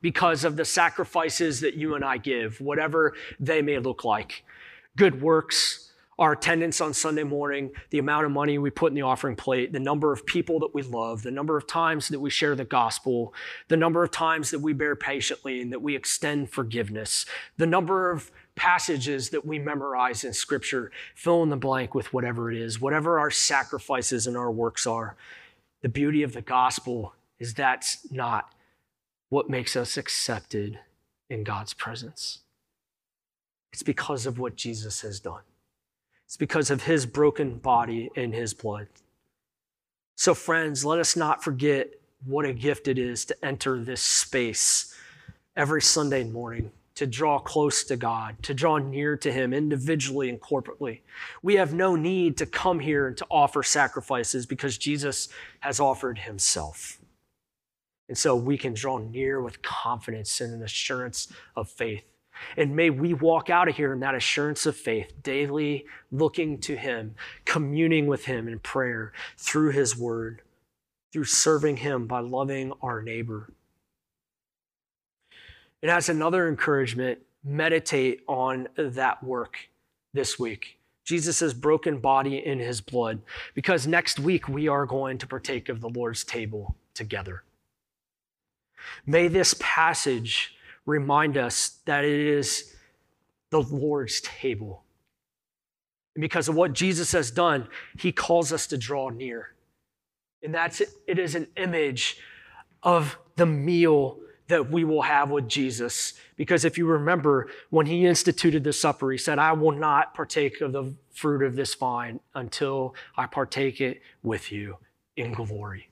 because 0.00 0.44
of 0.44 0.56
the 0.56 0.64
sacrifices 0.64 1.60
that 1.60 1.74
you 1.74 1.94
and 1.94 2.04
I 2.04 2.18
give, 2.18 2.60
whatever 2.60 3.14
they 3.38 3.62
may 3.62 3.78
look 3.78 4.04
like. 4.04 4.44
Good 4.96 5.22
works, 5.22 5.92
our 6.18 6.32
attendance 6.32 6.80
on 6.80 6.92
Sunday 6.92 7.22
morning, 7.22 7.70
the 7.90 7.98
amount 7.98 8.26
of 8.26 8.32
money 8.32 8.58
we 8.58 8.70
put 8.70 8.90
in 8.90 8.94
the 8.94 9.02
offering 9.02 9.36
plate, 9.36 9.72
the 9.72 9.80
number 9.80 10.12
of 10.12 10.26
people 10.26 10.58
that 10.60 10.74
we 10.74 10.82
love, 10.82 11.22
the 11.22 11.30
number 11.30 11.56
of 11.56 11.66
times 11.66 12.08
that 12.08 12.20
we 12.20 12.30
share 12.30 12.54
the 12.54 12.64
gospel, 12.64 13.32
the 13.68 13.76
number 13.76 14.04
of 14.04 14.10
times 14.10 14.50
that 14.50 14.58
we 14.58 14.72
bear 14.72 14.94
patiently 14.94 15.62
and 15.62 15.72
that 15.72 15.80
we 15.80 15.96
extend 15.96 16.50
forgiveness, 16.50 17.24
the 17.56 17.66
number 17.66 18.10
of 18.10 18.30
passages 18.54 19.30
that 19.30 19.44
we 19.44 19.58
memorize 19.58 20.24
in 20.24 20.32
Scripture, 20.32 20.90
fill 21.14 21.42
in 21.42 21.48
the 21.48 21.56
blank 21.56 21.94
with 21.94 22.12
whatever 22.12 22.50
it 22.50 22.58
is, 22.58 22.80
whatever 22.80 23.18
our 23.18 23.30
sacrifices 23.30 24.26
and 24.26 24.36
our 24.36 24.50
works 24.50 24.86
are. 24.86 25.16
The 25.80 25.88
beauty 25.88 26.22
of 26.22 26.32
the 26.32 26.42
gospel 26.42 27.14
is 27.38 27.54
that's 27.54 28.10
not 28.10 28.52
what 29.30 29.50
makes 29.50 29.74
us 29.76 29.96
accepted 29.96 30.78
in 31.30 31.44
God's 31.44 31.74
presence. 31.74 32.40
It's 33.72 33.82
because 33.82 34.26
of 34.26 34.38
what 34.38 34.56
Jesus 34.56 35.00
has 35.00 35.18
done. 35.18 35.40
It's 36.26 36.36
because 36.36 36.70
of 36.70 36.84
his 36.84 37.06
broken 37.06 37.58
body 37.58 38.10
and 38.16 38.34
his 38.34 38.54
blood. 38.54 38.88
So, 40.16 40.34
friends, 40.34 40.84
let 40.84 40.98
us 40.98 41.16
not 41.16 41.42
forget 41.42 41.90
what 42.24 42.44
a 42.44 42.52
gift 42.52 42.86
it 42.88 42.98
is 42.98 43.24
to 43.24 43.44
enter 43.44 43.82
this 43.82 44.02
space 44.02 44.94
every 45.56 45.82
Sunday 45.82 46.24
morning, 46.24 46.70
to 46.94 47.06
draw 47.06 47.38
close 47.38 47.84
to 47.84 47.96
God, 47.96 48.42
to 48.42 48.54
draw 48.54 48.78
near 48.78 49.16
to 49.16 49.32
Him 49.32 49.52
individually 49.52 50.28
and 50.28 50.40
corporately. 50.40 51.00
We 51.42 51.54
have 51.56 51.72
no 51.72 51.96
need 51.96 52.36
to 52.38 52.46
come 52.46 52.80
here 52.80 53.08
and 53.08 53.16
to 53.16 53.26
offer 53.30 53.62
sacrifices 53.62 54.46
because 54.46 54.78
Jesus 54.78 55.28
has 55.60 55.80
offered 55.80 56.18
Himself. 56.20 56.98
And 58.08 58.18
so 58.18 58.36
we 58.36 58.58
can 58.58 58.74
draw 58.74 58.98
near 58.98 59.40
with 59.40 59.62
confidence 59.62 60.40
and 60.40 60.52
an 60.52 60.62
assurance 60.62 61.32
of 61.56 61.70
faith. 61.70 62.04
And 62.56 62.76
may 62.76 62.90
we 62.90 63.14
walk 63.14 63.50
out 63.50 63.68
of 63.68 63.76
here 63.76 63.92
in 63.92 64.00
that 64.00 64.14
assurance 64.14 64.66
of 64.66 64.76
faith, 64.76 65.22
daily 65.22 65.86
looking 66.10 66.58
to 66.60 66.76
Him, 66.76 67.14
communing 67.44 68.06
with 68.06 68.24
Him 68.24 68.48
in 68.48 68.58
prayer 68.58 69.12
through 69.38 69.70
His 69.70 69.96
Word, 69.96 70.42
through 71.12 71.24
serving 71.24 71.78
Him 71.78 72.06
by 72.06 72.20
loving 72.20 72.72
our 72.82 73.02
neighbor. 73.02 73.52
And 75.82 75.90
as 75.90 76.08
another 76.08 76.48
encouragement, 76.48 77.18
meditate 77.44 78.22
on 78.28 78.68
that 78.76 79.22
work 79.22 79.68
this 80.14 80.38
week. 80.38 80.78
Jesus' 81.04 81.52
broken 81.52 81.98
body 81.98 82.38
in 82.38 82.60
his 82.60 82.80
blood, 82.80 83.20
because 83.54 83.86
next 83.86 84.20
week 84.20 84.48
we 84.48 84.68
are 84.68 84.86
going 84.86 85.18
to 85.18 85.26
partake 85.26 85.68
of 85.68 85.80
the 85.80 85.88
Lord's 85.88 86.22
table 86.22 86.76
together. 86.94 87.42
May 89.04 89.26
this 89.28 89.54
passage 89.58 90.54
remind 90.86 91.36
us 91.36 91.78
that 91.86 92.04
it 92.04 92.20
is 92.20 92.74
the 93.50 93.62
Lord's 93.62 94.20
table. 94.20 94.84
And 96.14 96.22
because 96.22 96.48
of 96.48 96.54
what 96.54 96.72
Jesus 96.72 97.12
has 97.12 97.30
done, 97.30 97.68
he 97.98 98.12
calls 98.12 98.52
us 98.52 98.66
to 98.68 98.78
draw 98.78 99.08
near. 99.08 99.54
And 100.42 100.54
that's 100.54 100.80
it, 100.80 100.90
it 101.06 101.18
is 101.18 101.34
an 101.34 101.48
image 101.56 102.18
of 102.82 103.18
the 103.36 103.46
meal 103.46 104.18
that 104.48 104.70
we 104.70 104.84
will 104.84 105.02
have 105.02 105.30
with 105.30 105.48
Jesus. 105.48 106.14
Because 106.36 106.64
if 106.64 106.76
you 106.76 106.86
remember, 106.86 107.48
when 107.70 107.86
he 107.86 108.06
instituted 108.06 108.64
the 108.64 108.72
supper, 108.72 109.10
he 109.12 109.18
said, 109.18 109.38
I 109.38 109.52
will 109.52 109.72
not 109.72 110.14
partake 110.14 110.60
of 110.60 110.72
the 110.72 110.94
fruit 111.12 111.42
of 111.42 111.56
this 111.56 111.74
vine 111.74 112.20
until 112.34 112.94
I 113.16 113.26
partake 113.26 113.80
it 113.80 114.02
with 114.22 114.52
you 114.52 114.78
in 115.16 115.32
glory. 115.32 115.88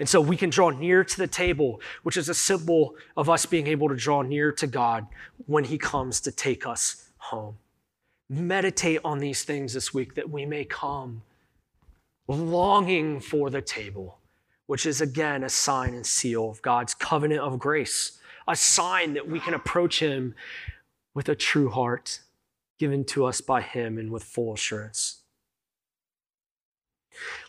And 0.00 0.08
so 0.08 0.20
we 0.20 0.36
can 0.36 0.50
draw 0.50 0.70
near 0.70 1.04
to 1.04 1.16
the 1.16 1.28
table, 1.28 1.80
which 2.02 2.16
is 2.16 2.28
a 2.28 2.34
symbol 2.34 2.96
of 3.16 3.30
us 3.30 3.46
being 3.46 3.68
able 3.68 3.88
to 3.88 3.94
draw 3.94 4.22
near 4.22 4.50
to 4.52 4.66
God 4.66 5.06
when 5.46 5.64
He 5.64 5.78
comes 5.78 6.20
to 6.22 6.32
take 6.32 6.66
us 6.66 7.10
home. 7.18 7.58
meditate 8.28 9.00
on 9.04 9.18
these 9.18 9.44
things 9.44 9.74
this 9.74 9.92
week 9.92 10.14
that 10.14 10.30
we 10.30 10.46
may 10.46 10.64
come 10.64 11.22
longing 12.26 13.20
for 13.20 13.50
the 13.50 13.60
table, 13.60 14.18
which 14.66 14.86
is 14.86 15.00
again 15.00 15.44
a 15.44 15.48
sign 15.48 15.94
and 15.94 16.06
seal 16.06 16.50
of 16.50 16.62
God's 16.62 16.94
covenant 16.94 17.40
of 17.40 17.58
grace, 17.58 18.18
a 18.48 18.56
sign 18.56 19.14
that 19.14 19.28
we 19.28 19.40
can 19.40 19.54
approach 19.54 20.00
Him 20.00 20.34
with 21.14 21.28
a 21.28 21.34
true 21.34 21.70
heart 21.70 22.20
given 22.78 23.04
to 23.04 23.24
us 23.24 23.40
by 23.40 23.60
Him 23.60 23.98
and 23.98 24.10
with 24.10 24.24
full 24.24 24.54
assurance. 24.54 25.22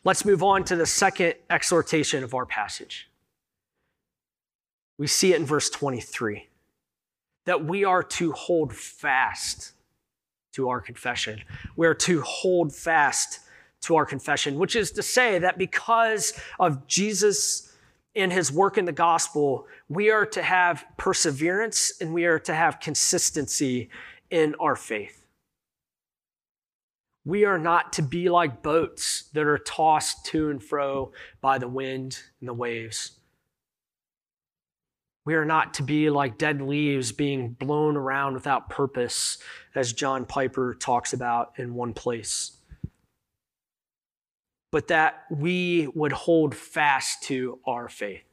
Let's 0.04 0.26
move 0.26 0.44
on 0.44 0.64
to 0.66 0.76
the 0.76 0.86
second 0.86 1.36
exhortation 1.50 2.24
of 2.24 2.34
our 2.34 2.46
passage. 2.46 3.10
We 4.98 5.08
see 5.08 5.34
it 5.34 5.40
in 5.40 5.46
verse 5.46 5.70
23 5.70 6.48
that 7.46 7.64
we 7.64 7.84
are 7.84 8.04
to 8.04 8.32
hold 8.32 8.74
fast 8.74 9.74
to 10.54 10.70
our 10.70 10.82
confession. 10.82 11.42
We 11.76 11.86
are 11.86 11.94
to 11.94 12.22
hold 12.22 12.74
fast 12.74 13.40
to 13.86 13.96
our 13.96 14.06
confession, 14.06 14.60
which 14.60 14.75
is 14.75 14.92
to 14.92 15.04
say 15.04 15.39
that 15.39 15.58
because 15.58 16.34
of 16.60 16.86
Jesus 16.88 17.74
and 18.15 18.32
his 18.32 18.51
work 18.51 18.77
in 18.77 18.86
the 18.86 18.92
gospel, 18.92 19.68
we 19.89 20.10
are 20.10 20.25
to 20.25 20.42
have 20.42 20.86
perseverance 20.98 21.94
and 22.00 22.13
we 22.13 22.25
are 22.25 22.39
to 22.39 22.54
have 22.54 22.80
consistency 22.80 23.89
in 24.30 24.56
our 24.60 24.75
faith. 24.75 25.25
We 27.25 27.46
are 27.46 27.58
not 27.58 27.94
to 27.94 28.04
be 28.04 28.30
like 28.30 28.62
boats 28.62 29.30
that 29.34 29.46
are 29.46 29.58
tossed 29.58 30.25
to 30.27 30.50
and 30.50 30.63
fro 30.63 31.12
by 31.42 31.58
the 31.58 31.68
wind 31.68 32.20
and 32.39 32.48
the 32.48 32.54
waves. 32.54 33.13
We 35.25 35.34
are 35.34 35.46
not 35.46 35.74
to 35.75 35.84
be 35.84 36.12
like 36.12 36.38
dead 36.38 36.62
leaves 36.62 37.12
being 37.12 37.54
blown 37.54 37.98
around 37.98 38.36
without 38.36 38.70
purpose, 38.70 39.39
as 39.74 39.92
John 39.92 40.25
Piper 40.25 40.75
talks 40.75 41.13
about 41.13 41.54
in 41.58 41.74
one 41.74 41.94
place. 41.94 42.55
But 44.72 44.88
that 44.88 45.26
we 45.30 45.88
would 45.94 46.12
hold 46.12 46.56
fast 46.56 47.24
to 47.24 47.60
our 47.66 47.88
faith 47.88 48.24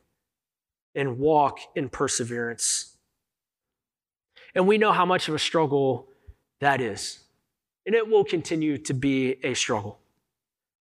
and 0.94 1.18
walk 1.18 1.58
in 1.74 1.88
perseverance. 1.88 2.96
And 4.54 4.66
we 4.66 4.78
know 4.78 4.92
how 4.92 5.06
much 5.06 5.28
of 5.28 5.34
a 5.34 5.38
struggle 5.38 6.08
that 6.60 6.80
is. 6.80 7.20
And 7.86 7.94
it 7.94 8.08
will 8.08 8.24
continue 8.24 8.78
to 8.78 8.94
be 8.94 9.36
a 9.44 9.54
struggle. 9.54 9.98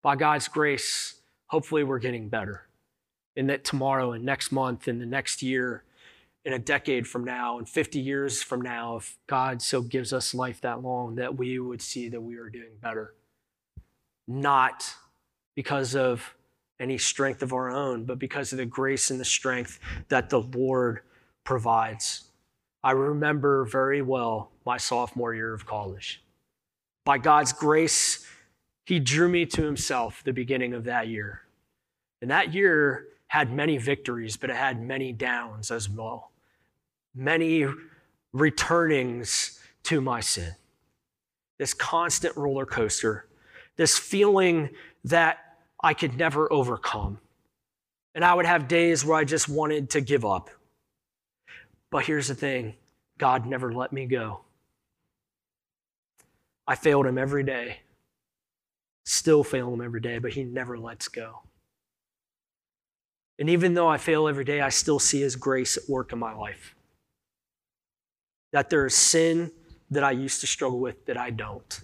By 0.02 0.16
God's 0.16 0.48
grace, 0.48 1.16
hopefully 1.48 1.84
we're 1.84 2.00
getting 2.00 2.30
better. 2.30 2.68
And 3.36 3.50
that 3.50 3.64
tomorrow 3.64 4.14
and 4.14 4.26
next 4.26 4.52
month 4.52 4.88
and 4.88 5.02
the 5.02 5.06
next 5.06 5.42
year, 5.42 5.84
in 6.46 6.54
a 6.54 6.60
decade 6.60 7.08
from 7.08 7.24
now 7.24 7.58
and 7.58 7.68
50 7.68 8.00
years 8.00 8.42
from 8.42 8.62
now, 8.62 8.98
if 8.98 9.18
God 9.28 9.62
so 9.62 9.82
gives 9.82 10.14
us 10.14 10.34
life 10.34 10.62
that 10.62 10.82
long, 10.82 11.16
that 11.16 11.38
we 11.38 11.60
would 11.60 11.82
see 11.82 12.10
that 12.10 12.22
we 12.22 12.38
are 12.38 12.50
doing 12.50 12.72
better. 12.82 13.14
Not 14.28 14.96
because 15.60 15.94
of 15.94 16.36
any 16.80 16.98
strength 16.98 17.44
of 17.44 17.52
our 17.52 17.70
own, 17.70 18.06
but 18.06 18.18
because 18.18 18.54
of 18.54 18.58
the 18.58 18.66
grace 18.66 19.12
and 19.12 19.20
the 19.20 19.26
strength 19.26 19.78
that 20.08 20.30
the 20.30 20.40
Lord 20.40 21.02
provides. 21.44 22.30
I 22.82 22.92
remember 22.92 23.66
very 23.66 24.02
well 24.02 24.52
my 24.66 24.78
sophomore 24.78 25.34
year 25.34 25.54
of 25.54 25.66
college. 25.66 26.24
By 27.04 27.18
God's 27.18 27.52
grace, 27.52 28.26
He 28.86 29.02
drew 29.02 29.28
me 29.28 29.46
to 29.48 29.62
Himself 29.62 30.24
the 30.24 30.32
beginning 30.32 30.74
of 30.74 30.86
that 30.86 31.10
year. 31.10 31.42
And 32.22 32.32
that 32.32 32.54
year 32.54 33.08
had 33.28 33.52
many 33.52 33.76
victories, 33.76 34.38
but 34.38 34.50
it 34.50 34.56
had 34.56 34.82
many 34.82 35.12
downs 35.12 35.72
as 35.72 35.90
well. 35.90 36.32
Many 37.14 37.68
returnings 38.32 39.60
to 39.84 40.00
my 40.00 40.22
sin. 40.22 40.54
This 41.58 41.74
constant 41.74 42.38
roller 42.38 42.66
coaster, 42.66 43.26
this 43.76 44.00
feeling 44.00 44.70
that 45.04 45.49
I 45.82 45.94
could 45.94 46.18
never 46.18 46.52
overcome. 46.52 47.20
And 48.16 48.26
I 48.26 48.34
would 48.34 48.46
have 48.46 48.68
days 48.68 49.06
where 49.06 49.18
I 49.18 49.24
just 49.24 49.48
wanted 49.48 49.92
to 49.92 50.02
give 50.02 50.26
up. 50.26 50.50
But 51.92 52.06
here's 52.06 52.28
the 52.28 52.36
thing 52.36 52.76
God 53.18 53.46
never 53.46 53.74
let 53.74 53.94
me 53.94 54.06
go. 54.06 54.42
I 56.68 56.76
failed 56.76 57.06
him 57.06 57.18
every 57.18 57.44
day. 57.44 57.80
Still 59.06 59.44
fail 59.44 59.74
him 59.74 59.82
every 59.82 60.02
day, 60.02 60.20
but 60.20 60.34
he 60.34 60.44
never 60.44 60.78
lets 60.78 61.08
go. 61.08 61.42
And 63.40 63.50
even 63.50 63.74
though 63.74 63.88
I 63.88 63.98
fail 63.98 64.28
every 64.28 64.44
day, 64.44 64.62
I 64.62 64.70
still 64.70 65.00
see 65.00 65.22
his 65.22 65.36
grace 65.36 65.78
at 65.78 65.90
work 65.90 66.12
in 66.12 66.20
my 66.20 66.34
life. 66.34 66.76
That 68.52 68.70
there 68.70 68.86
is 68.86 68.94
sin 68.94 69.52
that 69.90 70.04
I 70.04 70.12
used 70.12 70.42
to 70.42 70.48
struggle 70.48 70.80
with 70.80 71.06
that 71.06 71.18
I 71.18 71.30
don't. 71.32 71.82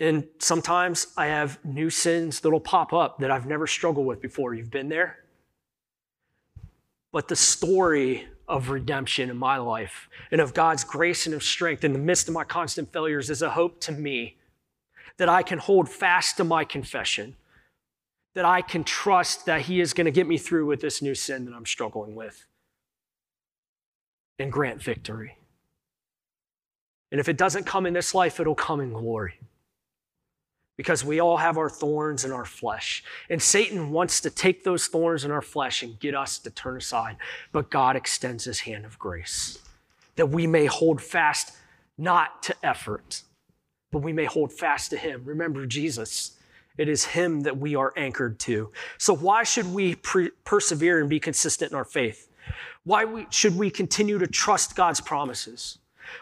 And 0.00 0.28
sometimes 0.38 1.08
I 1.16 1.26
have 1.26 1.64
new 1.64 1.90
sins 1.90 2.40
that'll 2.40 2.60
pop 2.60 2.92
up 2.92 3.18
that 3.18 3.30
I've 3.30 3.46
never 3.46 3.66
struggled 3.66 4.06
with 4.06 4.20
before. 4.20 4.54
You've 4.54 4.70
been 4.70 4.88
there? 4.88 5.18
But 7.10 7.28
the 7.28 7.36
story 7.36 8.28
of 8.46 8.70
redemption 8.70 9.28
in 9.28 9.36
my 9.36 9.56
life 9.56 10.08
and 10.30 10.40
of 10.40 10.54
God's 10.54 10.84
grace 10.84 11.26
and 11.26 11.34
of 11.34 11.42
strength 11.42 11.84
in 11.84 11.92
the 11.92 11.98
midst 11.98 12.28
of 12.28 12.34
my 12.34 12.44
constant 12.44 12.92
failures 12.92 13.28
is 13.28 13.42
a 13.42 13.50
hope 13.50 13.80
to 13.80 13.92
me 13.92 14.36
that 15.16 15.28
I 15.28 15.42
can 15.42 15.58
hold 15.58 15.88
fast 15.88 16.36
to 16.36 16.44
my 16.44 16.64
confession, 16.64 17.34
that 18.34 18.44
I 18.44 18.62
can 18.62 18.84
trust 18.84 19.46
that 19.46 19.62
He 19.62 19.80
is 19.80 19.92
going 19.92 20.04
to 20.04 20.12
get 20.12 20.28
me 20.28 20.38
through 20.38 20.66
with 20.66 20.80
this 20.80 21.02
new 21.02 21.14
sin 21.14 21.44
that 21.46 21.54
I'm 21.54 21.66
struggling 21.66 22.14
with 22.14 22.46
and 24.38 24.52
grant 24.52 24.80
victory. 24.80 25.38
And 27.10 27.20
if 27.20 27.28
it 27.28 27.36
doesn't 27.36 27.64
come 27.64 27.84
in 27.84 27.94
this 27.94 28.14
life, 28.14 28.38
it'll 28.38 28.54
come 28.54 28.80
in 28.80 28.92
glory 28.92 29.40
because 30.78 31.04
we 31.04 31.20
all 31.20 31.36
have 31.36 31.58
our 31.58 31.68
thorns 31.68 32.24
in 32.24 32.30
our 32.30 32.44
flesh. 32.44 33.02
And 33.28 33.42
Satan 33.42 33.90
wants 33.90 34.20
to 34.20 34.30
take 34.30 34.62
those 34.62 34.86
thorns 34.86 35.24
in 35.24 35.32
our 35.32 35.42
flesh 35.42 35.82
and 35.82 35.98
get 35.98 36.14
us 36.14 36.38
to 36.38 36.50
turn 36.50 36.76
aside. 36.76 37.16
But 37.50 37.68
God 37.68 37.96
extends 37.96 38.44
his 38.44 38.60
hand 38.60 38.86
of 38.86 38.98
grace 38.98 39.58
that 40.14 40.26
we 40.26 40.46
may 40.46 40.66
hold 40.66 41.02
fast 41.02 41.52
not 41.96 42.42
to 42.44 42.54
effort, 42.62 43.22
but 43.90 43.98
we 43.98 44.12
may 44.12 44.24
hold 44.24 44.52
fast 44.52 44.90
to 44.90 44.96
him. 44.96 45.22
Remember 45.24 45.66
Jesus. 45.66 46.36
It 46.76 46.88
is 46.88 47.04
him 47.04 47.40
that 47.40 47.58
we 47.58 47.74
are 47.74 47.92
anchored 47.96 48.38
to. 48.40 48.70
So, 48.98 49.14
why 49.14 49.42
should 49.42 49.66
we 49.66 49.96
pre- 49.96 50.30
persevere 50.44 51.00
and 51.00 51.08
be 51.08 51.18
consistent 51.18 51.72
in 51.72 51.76
our 51.76 51.84
faith? 51.84 52.28
Why 52.84 53.04
we, 53.04 53.26
should 53.30 53.58
we 53.58 53.68
continue 53.70 54.18
to 54.18 54.28
trust 54.28 54.76
God's 54.76 55.00
promises? 55.00 55.78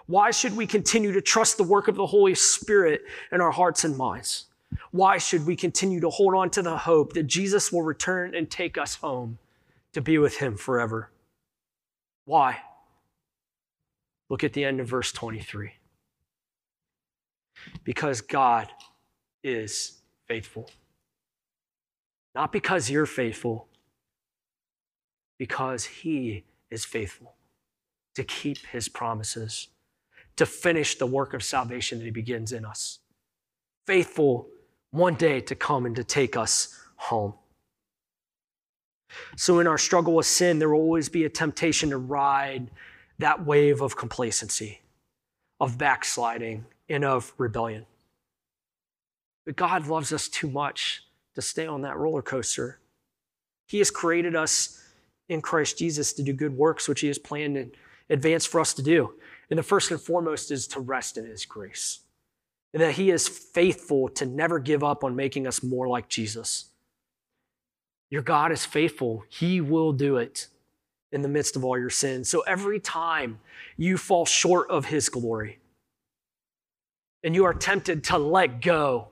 Why 0.07 0.31
should 0.31 0.57
we 0.57 0.67
continue 0.67 1.13
to 1.13 1.21
trust 1.21 1.57
the 1.57 1.65
work 1.65 1.89
of 1.89 1.97
the 1.97 2.07
Holy 2.07 2.35
Spirit 2.35 3.03
in 3.33 3.41
our 3.41 3.51
hearts 3.51 3.85
and 3.85 3.97
minds? 3.97 4.47
Why 4.91 5.19
should 5.19 5.47
we 5.47 5.57
continue 5.57 6.01
to 6.01 6.11
hold 6.11 6.35
on 6.35 6.51
to 6.51 6.63
the 6.63 6.77
hope 6.77 7.13
that 7.15 7.25
Jesus 7.25 7.73
will 7.73 7.83
return 7.83 8.35
and 8.35 8.51
take 8.51 8.77
us 8.77 8.97
home 8.97 9.39
to 9.93 10.01
be 10.01 10.19
with 10.19 10.39
him 10.39 10.57
forever? 10.57 11.11
Why? 12.25 12.59
Look 14.29 14.43
at 14.43 14.53
the 14.53 14.65
end 14.65 14.81
of 14.81 14.89
verse 14.89 15.13
23. 15.13 15.73
Because 17.85 18.21
God 18.21 18.69
is 19.43 20.03
faithful. 20.27 20.71
Not 22.35 22.53
because 22.53 22.91
you're 22.91 23.07
faithful, 23.07 23.69
because 25.39 25.85
he 25.85 26.45
is 26.71 26.85
faithful 26.85 27.35
to 28.15 28.25
keep 28.25 28.59
his 28.67 28.89
promises 28.89 29.69
to 30.37 30.47
finish 30.47 30.97
the 30.97 31.07
work 31.07 31.35
of 31.35 31.43
salvation 31.43 31.99
that 31.99 32.05
He 32.05 32.11
begins 32.11 32.53
in 32.53 32.65
us. 32.65 33.01
Faithful 33.87 34.49
one 34.91 35.15
day 35.15 35.41
to 35.41 35.55
come 35.55 35.87
and 35.87 35.97
to 35.97 36.05
take 36.05 36.37
us 36.37 36.79
home. 36.97 37.35
So, 39.37 39.61
in 39.61 39.67
our 39.67 39.79
struggle 39.79 40.15
with 40.15 40.27
sin, 40.27 40.59
there 40.59 40.69
will 40.69 40.81
always 40.81 41.09
be 41.09 41.25
a 41.25 41.29
temptation 41.29 41.91
to 41.91 41.99
ride 41.99 42.71
that 43.19 43.47
wave 43.47 43.81
of 43.81 43.97
complacency, 43.97 44.81
of 45.61 45.79
backsliding, 45.79 46.67
and 46.89 47.05
of 47.05 47.33
rebellion. 47.39 47.87
But 49.45 49.57
God 49.57 49.87
loves 49.87 50.13
us 50.13 50.29
too 50.29 50.51
much 50.51 51.05
to 51.35 51.43
stay 51.43 51.67
on 51.67 51.83
that 51.83 51.97
roller 51.97 52.23
coaster. 52.23 52.81
He 53.69 53.79
has 53.79 53.91
created 53.91 54.35
us 54.35 54.83
in 55.29 55.41
Christ 55.41 55.79
Jesus 55.79 56.13
to 56.15 56.23
do 56.23 56.33
good 56.33 56.57
works, 56.57 56.89
which 56.89 57.01
He 57.01 57.09
has 57.09 57.19
planned 57.19 57.57
in 57.57 57.73
advance 58.11 58.45
for 58.45 58.61
us 58.61 58.75
to 58.75 58.83
do. 58.83 59.15
And 59.51 59.59
the 59.59 59.63
first 59.63 59.91
and 59.91 60.01
foremost 60.01 60.51
is 60.51 60.67
to 60.69 60.81
rest 60.81 61.17
in 61.17 61.25
His 61.25 61.45
grace. 61.45 62.01
And 62.73 62.83
that 62.83 62.95
He 62.95 63.11
is 63.11 63.29
faithful 63.29 64.09
to 64.11 64.27
never 64.27 64.59
give 64.59 64.83
up 64.83 65.05
on 65.05 65.17
making 65.17 65.47
us 65.47 65.63
more 65.63 65.89
like 65.89 66.09
Jesus. 66.09 66.67
Your 68.11 68.23
God 68.23 68.53
is 68.53 68.65
faithful, 68.65 69.25
He 69.29 69.61
will 69.61 69.93
do 69.93 70.17
it 70.17 70.49
in 71.13 71.23
the 71.23 71.29
midst 71.29 71.57
of 71.57 71.65
all 71.65 71.79
your 71.79 71.91
sins. 71.91 72.29
So 72.29 72.41
every 72.41 72.81
time 72.81 73.39
you 73.77 73.97
fall 73.97 74.27
short 74.27 74.71
of 74.71 74.87
His 74.87 75.09
glory 75.09 75.61
and 77.23 77.35
you 77.35 77.45
are 77.45 77.55
tempted 77.55 78.05
to 78.05 78.19
let 78.19 78.61
go 78.61 79.09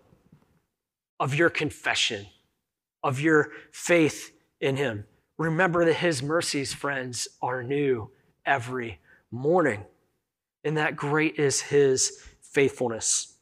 of 1.18 1.35
your 1.35 1.51
confession, 1.51 2.27
of 3.03 3.20
your 3.20 3.51
faith 3.73 4.33
in 4.61 4.77
Him, 4.77 5.07
remember 5.38 5.85
that 5.85 5.94
His 5.94 6.23
mercies, 6.23 6.73
friends, 6.73 7.29
are 7.40 7.62
new 7.62 8.11
every 8.44 9.01
morning 9.31 9.85
and 10.64 10.77
that 10.77 10.96
great 10.96 11.38
is 11.38 11.61
his 11.61 12.22
faithfulness. 12.40 13.35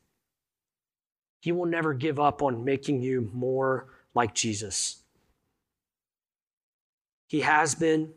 He 1.41 1.53
will 1.53 1.67
never 1.67 1.93
give 1.93 2.21
up 2.21 2.43
on 2.43 2.65
making 2.65 3.03
you 3.03 3.31
more 3.33 3.89
like 4.15 4.35
Jesus. 4.35 5.03
He 7.27 7.41
has 7.41 7.75
been, 7.75 8.13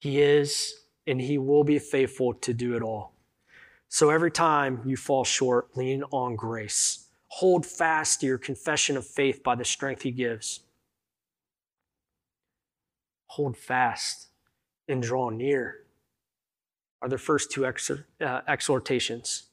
He 0.00 0.20
is, 0.20 0.74
and 1.06 1.20
He 1.20 1.38
will 1.38 1.64
be 1.64 1.78
faithful 1.78 2.34
to 2.34 2.52
do 2.52 2.76
it 2.76 2.82
all. 2.82 3.14
So 3.88 4.10
every 4.10 4.30
time 4.30 4.82
you 4.84 4.96
fall 4.96 5.24
short, 5.24 5.76
lean 5.76 6.02
on 6.10 6.36
grace. 6.36 7.06
Hold 7.28 7.64
fast 7.64 8.20
to 8.20 8.26
your 8.26 8.38
confession 8.38 8.96
of 8.96 9.06
faith 9.06 9.42
by 9.42 9.54
the 9.54 9.64
strength 9.64 10.02
He 10.02 10.10
gives. 10.10 10.60
Hold 13.28 13.56
fast 13.56 14.28
and 14.88 15.02
draw 15.02 15.30
near 15.30 15.85
are 17.06 17.08
the 17.08 17.18
first 17.18 17.52
two 17.52 17.64
uh, 17.64 18.40
exhortations. 18.48 19.44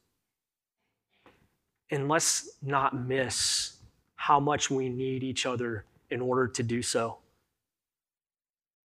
And 1.92 2.10
let's 2.10 2.50
not 2.64 2.98
miss 2.98 3.78
how 4.16 4.40
much 4.40 4.72
we 4.72 4.90
need 4.90 5.24
each 5.24 5.46
other 5.46 5.86
in 6.10 6.20
order 6.20 6.48
to 6.48 6.64
do 6.64 6.82
so 6.82 7.20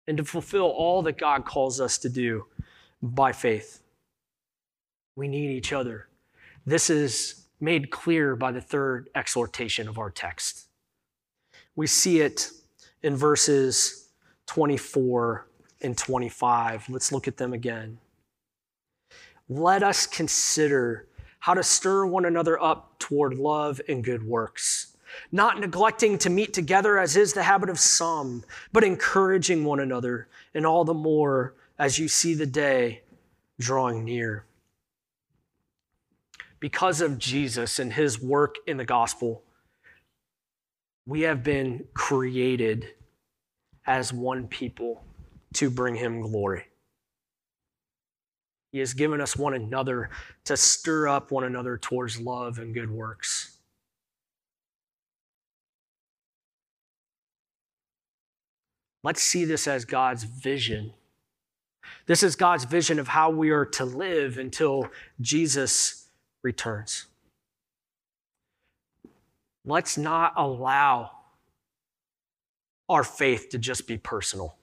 and 0.06 0.18
to 0.18 0.24
fulfill 0.24 0.66
all 0.66 1.00
that 1.02 1.16
God 1.16 1.46
calls 1.46 1.80
us 1.80 1.96
to 1.98 2.10
do 2.10 2.44
by 3.00 3.32
faith. 3.32 3.80
We 5.16 5.26
need 5.26 5.50
each 5.56 5.72
other. 5.72 6.08
This 6.66 6.90
is 6.90 7.46
made 7.60 7.90
clear 7.90 8.36
by 8.36 8.52
the 8.52 8.60
third 8.60 9.08
exhortation 9.14 9.88
of 9.88 9.98
our 9.98 10.10
text. 10.10 10.66
We 11.76 11.86
see 11.86 12.20
it 12.20 12.50
in 13.02 13.16
verses 13.16 14.10
24 14.48 15.46
and 15.80 15.96
25. 15.96 16.90
Let's 16.90 17.10
look 17.10 17.26
at 17.26 17.38
them 17.38 17.54
again. 17.54 17.98
Let 19.50 19.82
us 19.82 20.06
consider 20.06 21.06
how 21.40 21.52
to 21.52 21.62
stir 21.62 22.06
one 22.06 22.24
another 22.24 22.58
up 22.62 22.98
toward 22.98 23.34
love 23.34 23.82
and 23.86 24.02
good 24.02 24.22
works 24.22 24.90
not 25.32 25.60
neglecting 25.60 26.18
to 26.18 26.30
meet 26.30 26.52
together 26.52 26.98
as 26.98 27.16
is 27.16 27.32
the 27.32 27.42
habit 27.42 27.70
of 27.70 27.78
some, 27.78 28.44
but 28.72 28.84
encouraging 28.84 29.64
one 29.64 29.80
another, 29.80 30.28
and 30.54 30.66
all 30.66 30.84
the 30.84 30.94
more 30.94 31.54
as 31.78 31.98
you 31.98 32.08
see 32.08 32.34
the 32.34 32.46
day 32.46 33.02
drawing 33.58 34.04
near. 34.04 34.44
Because 36.58 37.00
of 37.00 37.18
Jesus 37.18 37.78
and 37.78 37.92
his 37.92 38.20
work 38.20 38.56
in 38.66 38.76
the 38.76 38.84
gospel, 38.84 39.42
we 41.06 41.22
have 41.22 41.42
been 41.42 41.84
created 41.94 42.88
as 43.86 44.12
one 44.12 44.46
people 44.46 45.02
to 45.54 45.70
bring 45.70 45.94
him 45.94 46.20
glory. 46.20 46.66
He 48.72 48.78
has 48.78 48.94
given 48.94 49.20
us 49.20 49.36
one 49.36 49.54
another 49.54 50.10
to 50.44 50.56
stir 50.56 51.08
up 51.08 51.30
one 51.30 51.44
another 51.44 51.76
towards 51.76 52.20
love 52.20 52.58
and 52.58 52.72
good 52.72 52.90
works. 52.90 53.58
Let's 59.02 59.22
see 59.22 59.44
this 59.44 59.66
as 59.66 59.84
God's 59.84 60.24
vision. 60.24 60.92
This 62.06 62.22
is 62.22 62.36
God's 62.36 62.64
vision 62.64 62.98
of 62.98 63.08
how 63.08 63.30
we 63.30 63.50
are 63.50 63.64
to 63.64 63.84
live 63.84 64.38
until 64.38 64.88
Jesus 65.20 66.08
returns. 66.42 67.06
Let's 69.64 69.96
not 69.96 70.34
allow 70.36 71.12
our 72.88 73.04
faith 73.04 73.48
to 73.50 73.58
just 73.58 73.86
be 73.86 73.96
personal. 73.96 74.56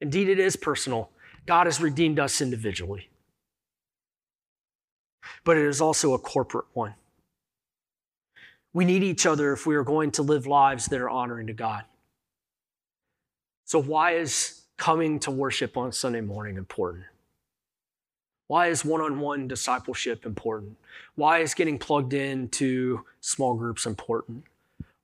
Indeed, 0.00 0.28
it 0.28 0.38
is 0.38 0.56
personal. 0.56 1.10
God 1.46 1.66
has 1.66 1.80
redeemed 1.80 2.18
us 2.18 2.40
individually, 2.40 3.10
but 5.44 5.56
it 5.56 5.66
is 5.66 5.80
also 5.80 6.14
a 6.14 6.18
corporate 6.18 6.66
one. 6.72 6.94
We 8.72 8.84
need 8.84 9.02
each 9.02 9.26
other 9.26 9.52
if 9.52 9.66
we 9.66 9.76
are 9.76 9.84
going 9.84 10.10
to 10.12 10.22
live 10.22 10.46
lives 10.46 10.86
that 10.86 11.00
are 11.00 11.10
honoring 11.10 11.46
to 11.46 11.52
God. 11.52 11.84
So, 13.64 13.80
why 13.80 14.12
is 14.12 14.62
coming 14.76 15.20
to 15.20 15.30
worship 15.30 15.76
on 15.76 15.92
Sunday 15.92 16.20
morning 16.20 16.56
important? 16.56 17.04
Why 18.46 18.68
is 18.68 18.84
one 18.84 19.00
on 19.00 19.20
one 19.20 19.48
discipleship 19.48 20.26
important? 20.26 20.76
Why 21.14 21.38
is 21.38 21.54
getting 21.54 21.78
plugged 21.78 22.12
into 22.12 23.04
small 23.20 23.54
groups 23.54 23.86
important? 23.86 24.44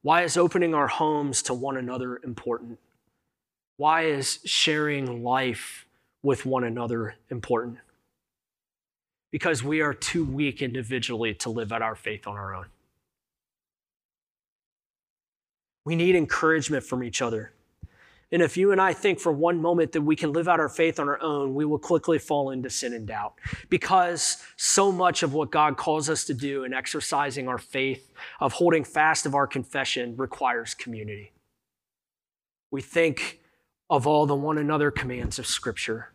Why 0.03 0.23
is 0.23 0.37
opening 0.37 0.75
our 0.75 0.89
homes 0.89 1.43
to 1.45 1.55
one 1.55 1.77
another 1.77 2.21
important? 2.25 2.79
Why 3.77 4.03
is 4.03 4.41
sharing 4.45 5.23
life 5.23 5.87
with 6.23 6.47
one 6.47 6.65
another 6.65 7.15
important? 7.31 7.79
Because 9.31 9.63
we 9.63 9.81
are 9.81 9.95
too 9.95 10.25
weak 10.25 10.61
individually 10.61 11.35
to 11.35 11.51
live 11.51 11.73
out 11.73 11.83
our 11.83 11.95
faith 11.95 12.27
on 12.27 12.37
our 12.37 12.55
own. 12.55 12.67
We 15.85 15.97
need 15.97 16.17
encouragement 16.17 16.85
from 16.85 17.03
each 17.03 17.23
other. 17.23 17.53
And 18.33 18.43
if 18.43 18.57
you 18.57 18.71
and 18.71 18.81
I 18.81 18.93
think 18.93 19.19
for 19.19 19.33
one 19.33 19.61
moment 19.61 19.93
that 19.93 20.03
we 20.03 20.15
can 20.15 20.33
live 20.33 20.47
out 20.47 20.61
our 20.61 20.69
faith 20.69 21.01
on 21.01 21.09
our 21.09 21.21
own, 21.21 21.55
we 21.55 21.65
will 21.65 21.79
quickly 21.79 22.19
fall 22.19 22.51
into 22.51 22.71
sin 22.71 22.93
and 22.93 23.07
doubt. 23.07 23.35
Because 23.69 24.45
so 24.57 24.93
much 24.93 25.25
of 25.25 25.35
what 25.35 25.51
God 25.51 25.77
calls 25.77 26.09
us 26.09 26.25
to 26.27 26.35
do 26.35 26.63
in 26.63 26.73
exercising 26.73 27.49
our 27.49 27.59
faith, 27.59 28.13
of 28.39 28.53
holding 28.53 28.85
fast 28.85 29.27
of 29.27 29.35
our 29.35 29.49
confession, 29.49 30.17
requires 30.17 30.75
community. 30.75 31.33
We 32.71 32.83
think 32.83 33.40
of 33.91 34.07
all 34.07 34.25
the 34.25 34.35
one 34.35 34.57
another 34.57 34.91
commands 34.91 35.39
of 35.39 35.47
Scripture 35.47 36.13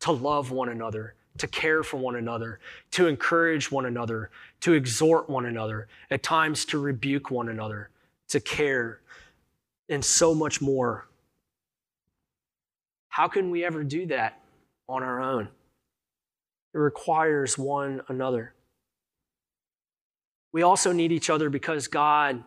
to 0.00 0.12
love 0.12 0.50
one 0.50 0.68
another, 0.68 1.14
to 1.38 1.46
care 1.46 1.82
for 1.82 1.96
one 1.96 2.16
another, 2.16 2.60
to 2.90 3.06
encourage 3.06 3.70
one 3.72 3.86
another, 3.86 4.30
to 4.60 4.74
exhort 4.74 5.30
one 5.30 5.46
another, 5.46 5.88
at 6.10 6.22
times 6.22 6.66
to 6.66 6.78
rebuke 6.78 7.30
one 7.30 7.48
another, 7.48 7.88
to 8.28 8.40
care, 8.40 9.00
and 9.88 10.04
so 10.04 10.34
much 10.34 10.60
more 10.60 11.06
how 13.16 13.28
can 13.28 13.50
we 13.50 13.64
ever 13.64 13.82
do 13.82 14.04
that 14.08 14.42
on 14.90 15.02
our 15.02 15.22
own? 15.22 15.48
It 16.74 16.78
requires 16.78 17.56
one 17.56 18.02
another. 18.08 18.52
We 20.52 20.60
also 20.60 20.92
need 20.92 21.12
each 21.12 21.30
other 21.30 21.48
because 21.48 21.88
God 21.88 22.44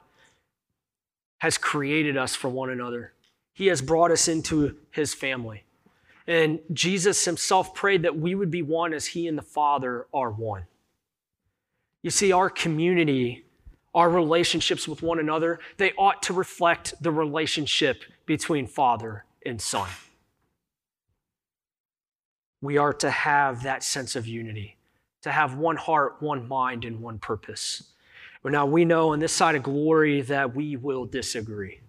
has 1.40 1.58
created 1.58 2.18
us 2.18 2.36
for 2.36 2.50
one 2.50 2.70
another. 2.70 3.14
He 3.60 3.68
has 3.68 3.82
brought 3.82 4.10
us 4.10 4.28
into 4.28 4.76
his 4.90 5.14
family. 5.14 5.66
And 6.26 6.60
Jesus 6.74 7.26
himself 7.26 7.76
prayed 7.76 8.02
that 8.02 8.18
we 8.18 8.34
would 8.34 8.50
be 8.50 8.64
one 8.64 8.94
as 8.94 9.06
he 9.08 9.28
and 9.28 9.38
the 9.38 9.44
Father 9.44 10.08
are 10.12 10.32
one. 10.32 10.64
You 12.02 12.10
see, 12.10 12.32
our 12.32 12.50
community, 12.50 13.46
our 13.94 14.10
relationships 14.10 14.88
with 14.88 15.04
one 15.04 15.20
another, 15.20 15.60
they 15.78 15.92
ought 15.94 16.24
to 16.24 16.34
reflect 16.34 16.96
the 17.02 17.12
relationship 17.12 18.04
between 18.26 18.66
Father 18.66 19.26
and 19.46 19.62
Son 19.62 19.90
we 22.62 22.78
are 22.78 22.94
to 22.94 23.10
have 23.10 23.64
that 23.64 23.84
sense 23.84 24.16
of 24.16 24.28
unity, 24.28 24.78
to 25.22 25.32
have 25.32 25.56
one 25.56 25.78
heart, 25.78 26.18
one 26.20 26.48
mind, 26.48 26.86
and 26.86 27.02
one 27.02 27.20
purpose. 27.20 27.84
But 28.44 28.52
now 28.52 28.66
we 28.66 28.86
know 28.86 29.14
on 29.14 29.20
this 29.20 29.34
side 29.34 29.56
of 29.56 29.64
glory 29.64 30.22
that 30.22 30.56
we 30.56 30.76
will 30.76 31.06
disagree. 31.06 31.82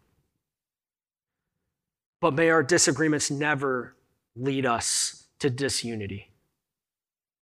But 2.20 2.34
may 2.34 2.50
our 2.50 2.62
disagreements 2.62 3.30
never 3.30 3.96
lead 4.36 4.66
us 4.66 5.24
to 5.38 5.48
disunity, 5.48 6.30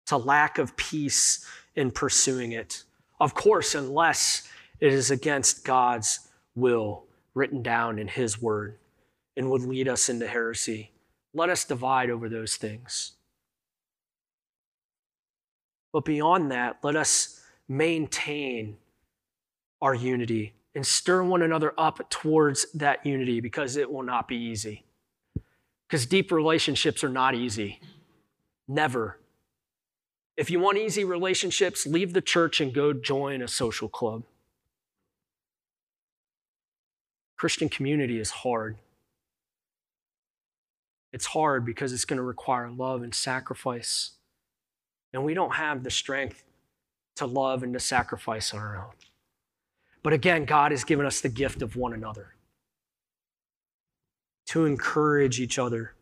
to 0.07 0.17
lack 0.17 0.59
of 0.59 0.77
peace 0.77 1.47
in 1.75 1.91
pursuing 1.91 2.53
it. 2.53 2.85
Of 3.19 3.35
course, 3.35 3.75
unless 3.75 4.49
it 4.81 4.93
is 4.93 5.11
against 5.11 5.65
God's 5.65 6.29
will 6.55 7.05
written 7.35 7.63
down 7.63 7.99
in 7.99 8.09
His 8.09 8.41
word 8.41 8.79
and 9.37 9.51
would 9.51 9.63
lead 9.63 9.89
us 9.89 10.09
into 10.09 10.27
heresy. 10.27 10.93
Let 11.33 11.49
us 11.49 11.65
divide 11.65 12.11
over 12.11 12.29
those 12.29 12.57
things. 12.57 13.13
But 15.93 16.05
beyond 16.05 16.51
that, 16.51 16.79
let 16.83 16.97
us 16.97 17.41
maintain 17.69 18.77
our 19.81 19.95
unity 19.95 20.55
and 20.75 20.87
stir 20.87 21.23
one 21.23 21.43
another 21.43 21.73
up 21.79 22.09
towards 22.11 22.71
that 22.73 23.05
unity 23.05 23.41
because 23.41 23.77
it 23.77 23.91
will 23.91 24.03
not 24.03 24.29
be 24.29 24.37
easy. 24.37 24.85
Because 25.87 26.07
deep 26.07 26.31
relationships 26.31 27.03
are 27.03 27.09
not 27.09 27.35
easy. 27.35 27.81
Never. 28.67 29.19
If 30.37 30.51
you 30.51 30.61
want 30.61 30.79
easy 30.79 31.05
relationships, 31.05 31.87
leave 31.87 32.13
the 32.13 32.21
church 32.21 32.61
and 32.61 32.73
go 32.73 32.93
join 32.93 33.43
a 33.43 33.49
social 33.49 33.89
club. 33.89 34.23
Christian 37.37 37.69
community 37.69 38.21
is 38.21 38.31
hard. 38.31 38.77
It's 41.13 41.27
hard 41.27 41.65
because 41.65 41.93
it's 41.93 42.05
going 42.05 42.19
to 42.19 42.23
require 42.23 42.71
love 42.71 43.03
and 43.03 43.15
sacrifice. 43.15 44.13
And 45.13 45.25
we 45.25 45.35
don't 45.35 45.55
have 45.55 45.83
the 45.83 45.91
strength 45.91 46.45
to 47.17 47.27
love 47.27 47.63
and 47.63 47.73
to 47.73 47.81
sacrifice 47.81 48.53
on 48.53 48.61
our 48.61 48.77
own. 48.77 49.08
But 50.09 50.15
again, 50.15 50.47
God 50.47 50.71
has 50.71 50.85
given 50.85 51.05
us 51.05 51.21
the 51.21 51.29
gift 51.29 51.61
of 51.61 51.77
one 51.77 51.93
another 51.93 52.35
to 54.47 54.65
encourage 54.65 55.39
each 55.39 55.59
other. 55.59 55.97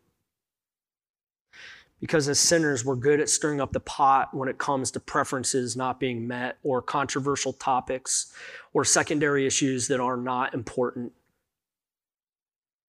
Because 1.99 2.29
as 2.29 2.39
sinners, 2.39 2.85
we're 2.85 2.95
good 2.95 3.19
at 3.19 3.27
stirring 3.27 3.59
up 3.59 3.73
the 3.73 3.81
pot 3.81 4.33
when 4.33 4.47
it 4.47 4.57
comes 4.57 4.91
to 4.91 5.01
preferences 5.01 5.75
not 5.75 5.99
being 5.99 6.25
met 6.25 6.57
or 6.63 6.81
controversial 6.81 7.51
topics 7.51 8.31
or 8.71 8.85
secondary 8.85 9.45
issues 9.45 9.89
that 9.89 9.99
are 9.99 10.15
not 10.15 10.53
important 10.53 11.11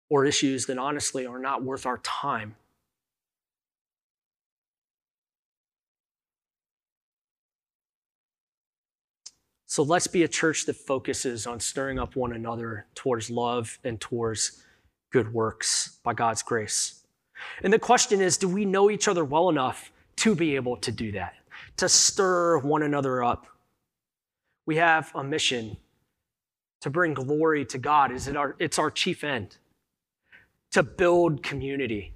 or 0.10 0.26
issues 0.26 0.66
that 0.66 0.78
honestly 0.78 1.26
are 1.26 1.40
not 1.40 1.64
worth 1.64 1.86
our 1.86 2.00
time. 2.00 2.58
So 9.76 9.84
let's 9.84 10.08
be 10.08 10.24
a 10.24 10.28
church 10.30 10.68
that 10.68 10.78
focuses 10.78 11.46
on 11.46 11.60
stirring 11.60 12.00
up 12.00 12.16
one 12.16 12.32
another 12.32 12.86
towards 12.96 13.30
love 13.30 13.78
and 13.84 14.00
towards 14.00 14.64
good 15.12 15.34
works 15.34 15.98
by 16.02 16.14
God's 16.14 16.42
grace. 16.44 17.04
And 17.62 17.74
the 17.74 17.78
question 17.78 18.22
is 18.22 18.38
do 18.38 18.48
we 18.48 18.64
know 18.64 18.90
each 18.90 19.10
other 19.10 19.26
well 19.26 19.50
enough 19.50 19.92
to 20.16 20.34
be 20.34 20.56
able 20.56 20.78
to 20.78 20.94
do 20.94 21.12
that, 21.12 21.34
to 21.76 21.90
stir 21.90 22.60
one 22.60 22.84
another 22.84 23.22
up? 23.22 23.48
We 24.66 24.78
have 24.78 25.12
a 25.14 25.26
mission 25.26 25.76
to 26.80 26.90
bring 26.90 27.14
glory 27.14 27.66
to 27.66 27.78
God. 27.78 28.14
Is 28.14 28.30
it 28.30 28.38
our, 28.38 28.56
it's 28.60 28.80
our 28.80 28.90
chief 28.90 29.26
end 29.26 29.58
to 30.72 30.84
build 30.84 31.44
community 31.44 32.14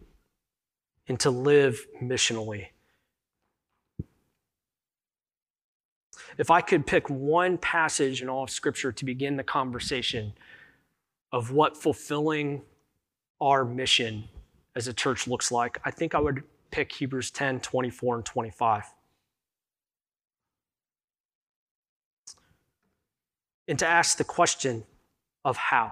and 1.09 1.19
to 1.19 1.29
live 1.29 1.85
missionally. 2.01 2.67
If 6.39 6.49
I 6.49 6.61
could 6.61 6.87
pick 6.87 7.09
one 7.09 7.57
passage 7.57 8.21
in 8.21 8.29
all 8.29 8.43
of 8.43 8.49
Scripture 8.49 8.93
to 8.93 9.05
begin 9.05 9.35
the 9.35 9.43
conversation 9.43 10.31
of 11.33 11.51
what 11.51 11.75
fulfilling 11.75 12.61
our 13.41 13.65
mission 13.65 14.23
as 14.73 14.87
a 14.87 14.93
church 14.93 15.27
looks 15.27 15.51
like, 15.51 15.79
I 15.83 15.91
think 15.91 16.15
I 16.15 16.19
would 16.19 16.43
pick 16.71 16.93
Hebrews 16.93 17.29
10 17.31 17.59
24 17.59 18.15
and 18.15 18.25
25. 18.25 18.85
And 23.67 23.77
to 23.77 23.85
ask 23.85 24.17
the 24.17 24.23
question 24.23 24.85
of 25.43 25.57
how. 25.57 25.91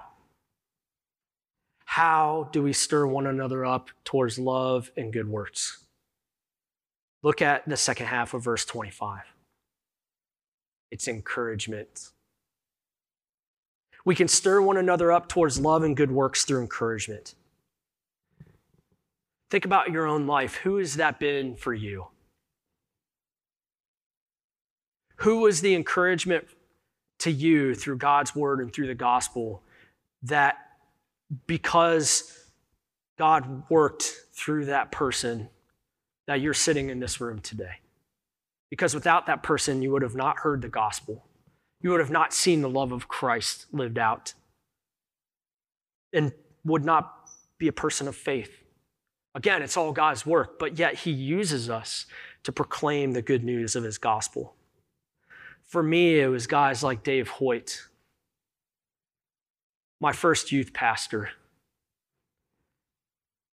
How 1.84 2.48
do 2.52 2.62
we 2.62 2.72
stir 2.72 3.06
one 3.06 3.26
another 3.26 3.66
up 3.66 3.90
towards 4.02 4.38
love 4.38 4.90
and 4.96 5.12
good 5.12 5.28
works? 5.28 5.84
Look 7.22 7.42
at 7.42 7.68
the 7.68 7.76
second 7.76 8.06
half 8.06 8.32
of 8.32 8.42
verse 8.42 8.64
25. 8.64 9.24
It's 10.90 11.08
encouragement. 11.08 12.10
We 14.04 14.14
can 14.14 14.28
stir 14.28 14.60
one 14.62 14.76
another 14.76 15.12
up 15.12 15.28
towards 15.28 15.60
love 15.60 15.82
and 15.82 15.96
good 15.96 16.10
works 16.10 16.44
through 16.44 16.62
encouragement. 16.62 17.34
Think 19.50 19.64
about 19.64 19.90
your 19.90 20.06
own 20.06 20.26
life. 20.26 20.56
Who 20.56 20.76
has 20.78 20.96
that 20.96 21.18
been 21.18 21.56
for 21.56 21.74
you? 21.74 22.08
Who 25.16 25.40
was 25.40 25.60
the 25.60 25.74
encouragement 25.74 26.46
to 27.18 27.30
you 27.30 27.74
through 27.74 27.98
God's 27.98 28.34
word 28.36 28.60
and 28.60 28.72
through 28.72 28.86
the 28.86 28.94
gospel 28.94 29.62
that 30.22 30.56
because 31.46 32.32
God 33.18 33.68
worked 33.68 34.14
through 34.32 34.66
that 34.66 34.92
person, 34.92 35.48
that 36.26 36.40
you're 36.40 36.54
sitting 36.54 36.88
in 36.88 37.00
this 37.00 37.20
room 37.20 37.40
today? 37.40 37.80
Because 38.70 38.94
without 38.94 39.26
that 39.26 39.42
person, 39.42 39.82
you 39.82 39.90
would 39.92 40.02
have 40.02 40.14
not 40.14 40.38
heard 40.40 40.62
the 40.62 40.68
gospel. 40.68 41.24
You 41.80 41.90
would 41.90 42.00
have 42.00 42.10
not 42.10 42.32
seen 42.32 42.60
the 42.60 42.68
love 42.68 42.92
of 42.92 43.08
Christ 43.08 43.66
lived 43.72 43.98
out 43.98 44.34
and 46.12 46.32
would 46.64 46.84
not 46.84 47.30
be 47.58 47.68
a 47.68 47.72
person 47.72 48.08
of 48.08 48.16
faith. 48.16 48.62
Again, 49.34 49.62
it's 49.62 49.76
all 49.76 49.92
God's 49.92 50.26
work, 50.26 50.58
but 50.58 50.78
yet 50.78 50.94
He 50.94 51.10
uses 51.10 51.70
us 51.70 52.06
to 52.42 52.52
proclaim 52.52 53.12
the 53.12 53.22
good 53.22 53.44
news 53.44 53.76
of 53.76 53.84
His 53.84 53.98
gospel. 53.98 54.54
For 55.64 55.82
me, 55.82 56.18
it 56.18 56.28
was 56.28 56.46
guys 56.46 56.82
like 56.82 57.02
Dave 57.02 57.28
Hoyt, 57.28 57.82
my 60.00 60.12
first 60.12 60.50
youth 60.50 60.72
pastor, 60.72 61.30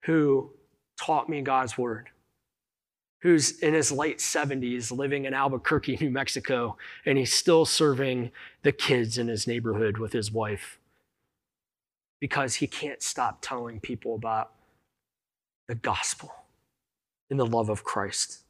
who 0.05 0.51
taught 0.99 1.29
me 1.29 1.41
God's 1.41 1.79
word, 1.79 2.09
who's 3.23 3.59
in 3.59 3.75
his 3.75 3.93
late 3.93 4.19
70s 4.19 4.91
living 4.91 5.25
in 5.25 5.35
Albuquerque, 5.35 5.97
New 6.01 6.11
Mexico, 6.11 6.77
and 7.05 7.19
he's 7.19 7.33
still 7.33 7.65
serving 7.65 8.31
the 8.63 8.73
kids 8.73 9.19
in 9.19 9.29
his 9.29 9.47
neighborhood 9.47 9.99
with 9.99 10.13
his 10.13 10.33
wife 10.33 10.79
because 12.21 12.57
he 12.57 12.67
can't 12.67 13.03
stop 13.03 13.39
telling 13.41 13.81
people 13.81 14.15
about 14.15 14.53
the 15.69 15.75
gospel 15.75 16.33
and 17.31 17.39
the 17.39 17.47
love 17.47 17.69
of 17.69 17.85
Christ. 17.85 18.41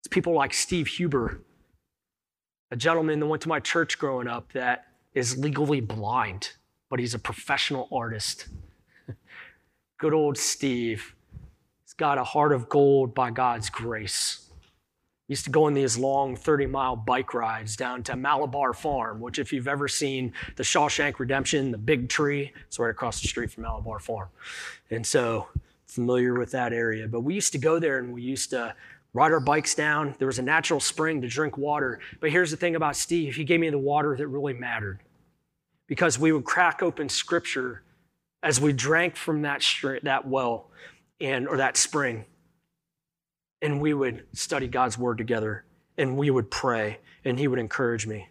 It's 0.00 0.08
people 0.08 0.34
like 0.34 0.52
Steve 0.52 0.86
Huber, 0.86 1.40
a 2.70 2.76
gentleman 2.76 3.20
that 3.20 3.26
went 3.26 3.42
to 3.42 3.48
my 3.48 3.60
church 3.60 3.98
growing 3.98 4.28
up 4.28 4.52
that 4.52 4.86
is 5.14 5.38
legally 5.38 5.80
blind, 5.80 6.52
but 6.88 7.00
he's 7.00 7.14
a 7.14 7.18
professional 7.18 7.88
artist. 7.92 8.48
Good 9.98 10.14
old 10.14 10.38
Steve. 10.38 11.14
Got 12.00 12.16
a 12.16 12.24
heart 12.24 12.54
of 12.54 12.70
gold 12.70 13.14
by 13.14 13.30
God's 13.30 13.68
grace. 13.68 14.46
He 15.28 15.32
used 15.32 15.44
to 15.44 15.50
go 15.50 15.64
on 15.64 15.74
these 15.74 15.98
long 15.98 16.34
30 16.34 16.64
mile 16.64 16.96
bike 16.96 17.34
rides 17.34 17.76
down 17.76 18.02
to 18.04 18.16
Malabar 18.16 18.72
Farm, 18.72 19.20
which, 19.20 19.38
if 19.38 19.52
you've 19.52 19.68
ever 19.68 19.86
seen 19.86 20.32
the 20.56 20.62
Shawshank 20.62 21.18
Redemption, 21.18 21.70
the 21.70 21.76
big 21.76 22.08
tree, 22.08 22.54
it's 22.66 22.78
right 22.78 22.88
across 22.88 23.20
the 23.20 23.28
street 23.28 23.50
from 23.50 23.64
Malabar 23.64 23.98
Farm. 23.98 24.28
And 24.88 25.06
so, 25.06 25.48
familiar 25.88 26.38
with 26.38 26.52
that 26.52 26.72
area. 26.72 27.06
But 27.06 27.20
we 27.20 27.34
used 27.34 27.52
to 27.52 27.58
go 27.58 27.78
there 27.78 27.98
and 27.98 28.14
we 28.14 28.22
used 28.22 28.48
to 28.48 28.74
ride 29.12 29.32
our 29.32 29.38
bikes 29.38 29.74
down. 29.74 30.14
There 30.16 30.26
was 30.26 30.38
a 30.38 30.42
natural 30.42 30.80
spring 30.80 31.20
to 31.20 31.28
drink 31.28 31.58
water. 31.58 32.00
But 32.18 32.30
here's 32.30 32.50
the 32.50 32.56
thing 32.56 32.76
about 32.76 32.96
Steve 32.96 33.36
he 33.36 33.44
gave 33.44 33.60
me 33.60 33.68
the 33.68 33.76
water 33.76 34.16
that 34.16 34.26
really 34.26 34.54
mattered 34.54 35.00
because 35.86 36.18
we 36.18 36.32
would 36.32 36.44
crack 36.44 36.82
open 36.82 37.10
scripture 37.10 37.82
as 38.42 38.58
we 38.58 38.72
drank 38.72 39.16
from 39.16 39.42
that, 39.42 39.62
that 40.02 40.26
well 40.26 40.70
and, 41.20 41.48
or 41.48 41.56
that 41.58 41.76
spring 41.76 42.24
and 43.62 43.80
we 43.80 43.94
would 43.94 44.26
study 44.32 44.66
God's 44.66 44.98
word 44.98 45.18
together 45.18 45.64
and 45.98 46.16
we 46.16 46.30
would 46.30 46.50
pray 46.50 46.98
and 47.24 47.38
he 47.38 47.48
would 47.48 47.58
encourage 47.58 48.06
me. 48.06 48.28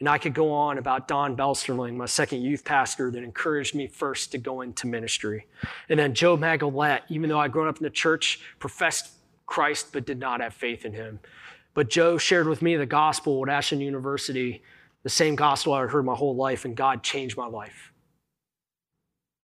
And 0.00 0.08
I 0.08 0.18
could 0.18 0.32
go 0.32 0.52
on 0.52 0.78
about 0.78 1.08
Don 1.08 1.36
Belsterling, 1.36 1.96
my 1.96 2.06
second 2.06 2.42
youth 2.42 2.64
pastor, 2.64 3.10
that 3.10 3.22
encouraged 3.22 3.74
me 3.74 3.88
first 3.88 4.30
to 4.30 4.38
go 4.38 4.60
into 4.60 4.86
ministry. 4.86 5.46
And 5.88 5.98
then 5.98 6.14
Joe 6.14 6.36
Magallette, 6.36 7.00
even 7.08 7.28
though 7.28 7.40
I'd 7.40 7.50
grown 7.50 7.66
up 7.66 7.78
in 7.78 7.82
the 7.82 7.90
church, 7.90 8.40
professed 8.60 9.10
Christ 9.46 9.88
but 9.92 10.06
did 10.06 10.20
not 10.20 10.40
have 10.40 10.54
faith 10.54 10.84
in 10.84 10.92
him. 10.92 11.18
But 11.74 11.90
Joe 11.90 12.16
shared 12.16 12.46
with 12.46 12.62
me 12.62 12.76
the 12.76 12.86
gospel 12.86 13.42
at 13.44 13.52
Ashland 13.52 13.82
University, 13.82 14.62
the 15.02 15.08
same 15.08 15.34
gospel 15.34 15.72
I 15.72 15.80
had 15.80 15.90
heard 15.90 16.04
my 16.04 16.14
whole 16.14 16.36
life, 16.36 16.64
and 16.64 16.76
God 16.76 17.02
changed 17.02 17.36
my 17.36 17.46
life. 17.46 17.92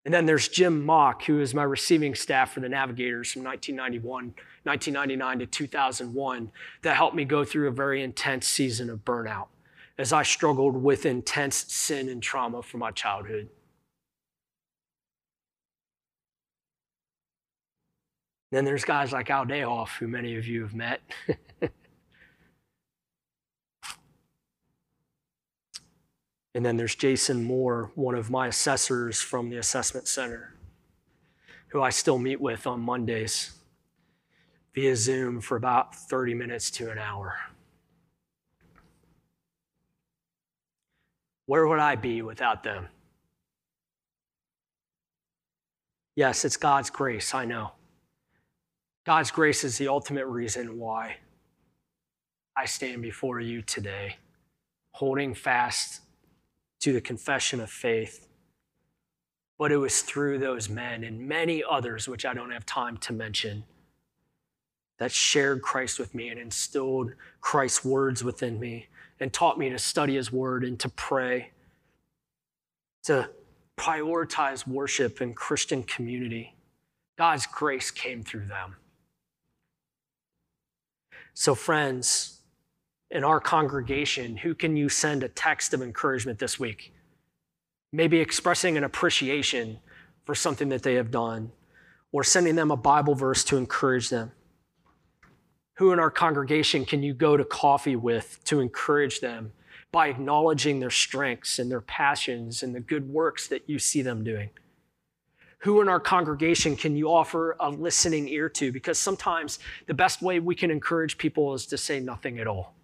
And 0.04 0.12
then 0.12 0.26
there's 0.26 0.48
Jim 0.48 0.84
Mock, 0.84 1.24
who 1.24 1.40
is 1.40 1.54
my 1.54 1.62
receiving 1.62 2.14
staff 2.14 2.52
for 2.52 2.60
the 2.60 2.68
Navigators 2.68 3.32
from 3.32 3.44
1991 3.44 4.34
1999 4.64 5.40
to 5.40 5.46
2001 5.46 6.52
that 6.82 6.96
helped 6.96 7.16
me 7.16 7.24
go 7.24 7.44
through 7.44 7.66
a 7.66 7.72
very 7.72 8.02
intense 8.02 8.46
season 8.46 8.90
of 8.90 9.04
burnout 9.04 9.48
as 9.98 10.12
I 10.12 10.22
struggled 10.22 10.76
with 10.76 11.04
intense 11.04 11.72
sin 11.72 12.08
and 12.08 12.22
trauma 12.22 12.62
from 12.62 12.80
my 12.80 12.92
childhood. 12.92 13.48
Then 18.52 18.64
there's 18.64 18.84
guys 18.84 19.12
like 19.12 19.30
Al 19.30 19.46
Dayhoff, 19.46 19.96
who 19.98 20.06
many 20.06 20.36
of 20.36 20.46
you 20.46 20.62
have 20.62 20.74
met. 20.74 21.00
and 26.54 26.64
then 26.64 26.76
there's 26.76 26.94
Jason 26.94 27.44
Moore, 27.44 27.90
one 27.94 28.14
of 28.14 28.30
my 28.30 28.48
assessors 28.48 29.20
from 29.20 29.48
the 29.48 29.56
assessment 29.56 30.06
center, 30.06 30.54
who 31.68 31.80
I 31.80 31.90
still 31.90 32.18
meet 32.18 32.40
with 32.40 32.66
on 32.66 32.80
Mondays 32.80 33.52
via 34.74 34.94
Zoom 34.96 35.40
for 35.40 35.56
about 35.56 35.94
30 35.94 36.34
minutes 36.34 36.70
to 36.72 36.90
an 36.90 36.98
hour. 36.98 37.36
Where 41.46 41.66
would 41.66 41.78
I 41.78 41.96
be 41.96 42.22
without 42.22 42.62
them? 42.62 42.88
Yes, 46.14 46.44
it's 46.44 46.58
God's 46.58 46.90
grace, 46.90 47.34
I 47.34 47.46
know. 47.46 47.72
God's 49.04 49.30
grace 49.30 49.64
is 49.64 49.78
the 49.78 49.88
ultimate 49.88 50.26
reason 50.26 50.78
why 50.78 51.16
I 52.54 52.66
stand 52.66 53.00
before 53.00 53.40
you 53.40 53.62
today, 53.62 54.16
holding 54.92 55.34
fast 55.34 56.02
to 56.82 56.92
the 56.92 57.00
confession 57.00 57.60
of 57.60 57.70
faith. 57.70 58.26
But 59.58 59.70
it 59.70 59.76
was 59.76 60.02
through 60.02 60.38
those 60.38 60.68
men 60.68 61.04
and 61.04 61.28
many 61.28 61.62
others, 61.68 62.08
which 62.08 62.26
I 62.26 62.34
don't 62.34 62.50
have 62.50 62.66
time 62.66 62.96
to 62.98 63.12
mention, 63.12 63.64
that 64.98 65.12
shared 65.12 65.62
Christ 65.62 66.00
with 66.00 66.14
me 66.14 66.28
and 66.28 66.40
instilled 66.40 67.12
Christ's 67.40 67.84
words 67.84 68.24
within 68.24 68.58
me 68.58 68.88
and 69.20 69.32
taught 69.32 69.58
me 69.58 69.70
to 69.70 69.78
study 69.78 70.16
his 70.16 70.32
word 70.32 70.64
and 70.64 70.78
to 70.80 70.88
pray, 70.88 71.50
to 73.04 73.30
prioritize 73.76 74.66
worship 74.66 75.20
and 75.20 75.36
Christian 75.36 75.84
community. 75.84 76.56
God's 77.16 77.46
grace 77.46 77.92
came 77.92 78.24
through 78.24 78.46
them. 78.46 78.74
So, 81.34 81.54
friends, 81.54 82.40
in 83.12 83.24
our 83.24 83.40
congregation, 83.40 84.38
who 84.38 84.54
can 84.54 84.74
you 84.74 84.88
send 84.88 85.22
a 85.22 85.28
text 85.28 85.74
of 85.74 85.82
encouragement 85.82 86.38
this 86.38 86.58
week? 86.58 86.92
Maybe 87.92 88.18
expressing 88.18 88.78
an 88.78 88.84
appreciation 88.84 89.78
for 90.24 90.34
something 90.34 90.70
that 90.70 90.82
they 90.82 90.94
have 90.94 91.10
done, 91.10 91.52
or 92.10 92.24
sending 92.24 92.56
them 92.56 92.70
a 92.70 92.76
Bible 92.76 93.14
verse 93.14 93.44
to 93.44 93.58
encourage 93.58 94.08
them. 94.08 94.32
Who 95.76 95.92
in 95.92 95.98
our 95.98 96.10
congregation 96.10 96.86
can 96.86 97.02
you 97.02 97.12
go 97.12 97.36
to 97.36 97.44
coffee 97.44 97.96
with 97.96 98.40
to 98.44 98.60
encourage 98.60 99.20
them 99.20 99.52
by 99.90 100.08
acknowledging 100.08 100.80
their 100.80 100.90
strengths 100.90 101.58
and 101.58 101.70
their 101.70 101.80
passions 101.82 102.62
and 102.62 102.74
the 102.74 102.80
good 102.80 103.10
works 103.10 103.46
that 103.48 103.68
you 103.68 103.78
see 103.78 104.00
them 104.00 104.24
doing? 104.24 104.50
Who 105.60 105.80
in 105.80 105.88
our 105.88 106.00
congregation 106.00 106.76
can 106.76 106.96
you 106.96 107.12
offer 107.12 107.56
a 107.60 107.70
listening 107.70 108.26
ear 108.28 108.48
to? 108.50 108.72
Because 108.72 108.98
sometimes 108.98 109.58
the 109.86 109.94
best 109.94 110.22
way 110.22 110.40
we 110.40 110.54
can 110.54 110.70
encourage 110.70 111.18
people 111.18 111.54
is 111.54 111.66
to 111.66 111.76
say 111.78 112.00
nothing 112.00 112.38
at 112.38 112.46
all, 112.46 112.74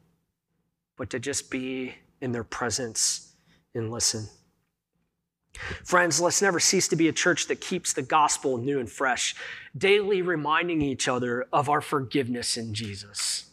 but 0.98 1.10
to 1.10 1.18
just 1.18 1.50
be 1.50 1.94
in 2.20 2.32
their 2.32 2.44
presence 2.44 3.32
and 3.74 3.90
listen. 3.90 4.28
Friends, 5.84 6.20
let's 6.20 6.42
never 6.42 6.60
cease 6.60 6.88
to 6.88 6.96
be 6.96 7.08
a 7.08 7.12
church 7.12 7.46
that 7.46 7.60
keeps 7.60 7.92
the 7.92 8.02
gospel 8.02 8.58
new 8.58 8.78
and 8.78 8.90
fresh, 8.90 9.34
daily 9.76 10.22
reminding 10.22 10.82
each 10.82 11.08
other 11.08 11.46
of 11.52 11.68
our 11.68 11.80
forgiveness 11.80 12.56
in 12.56 12.74
Jesus, 12.74 13.46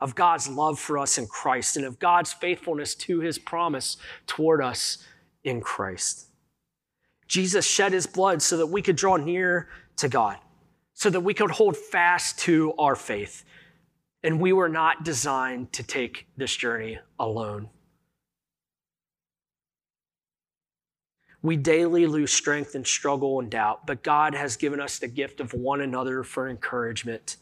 of 0.00 0.14
God's 0.14 0.48
love 0.48 0.78
for 0.78 0.98
us 0.98 1.16
in 1.16 1.26
Christ, 1.26 1.76
and 1.76 1.86
of 1.86 1.98
God's 1.98 2.32
faithfulness 2.32 2.94
to 2.96 3.20
his 3.20 3.38
promise 3.38 3.96
toward 4.26 4.60
us 4.62 5.04
in 5.44 5.60
Christ. 5.60 6.26
Jesus 7.26 7.66
shed 7.66 7.92
his 7.92 8.06
blood 8.06 8.42
so 8.42 8.56
that 8.56 8.66
we 8.66 8.82
could 8.82 8.96
draw 8.96 9.16
near 9.16 9.68
to 9.96 10.08
God, 10.08 10.36
so 10.94 11.08
that 11.08 11.20
we 11.20 11.32
could 11.32 11.52
hold 11.52 11.76
fast 11.76 12.38
to 12.40 12.74
our 12.78 12.96
faith. 12.96 13.44
And 14.22 14.40
we 14.40 14.52
were 14.52 14.68
not 14.68 15.04
designed 15.04 15.72
to 15.72 15.82
take 15.82 16.26
this 16.36 16.54
journey 16.54 16.98
alone. 17.18 17.70
We 21.42 21.56
daily 21.56 22.06
lose 22.06 22.32
strength 22.32 22.74
and 22.74 22.86
struggle 22.86 23.40
and 23.40 23.50
doubt, 23.50 23.86
but 23.86 24.02
God 24.02 24.34
has 24.34 24.56
given 24.56 24.78
us 24.78 24.98
the 24.98 25.08
gift 25.08 25.40
of 25.40 25.54
one 25.54 25.80
another 25.80 26.22
for 26.22 26.48
encouragement. 26.48 27.36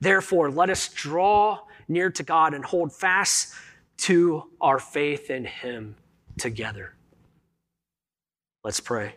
Therefore, 0.00 0.50
let 0.50 0.70
us 0.70 0.88
draw 0.88 1.60
near 1.86 2.10
to 2.10 2.22
God 2.22 2.54
and 2.54 2.64
hold 2.64 2.94
fast 2.94 3.52
to 3.98 4.44
our 4.60 4.78
faith 4.78 5.30
in 5.30 5.44
Him 5.44 5.96
together. 6.38 6.94
Let's 8.64 8.80
pray. 8.80 9.16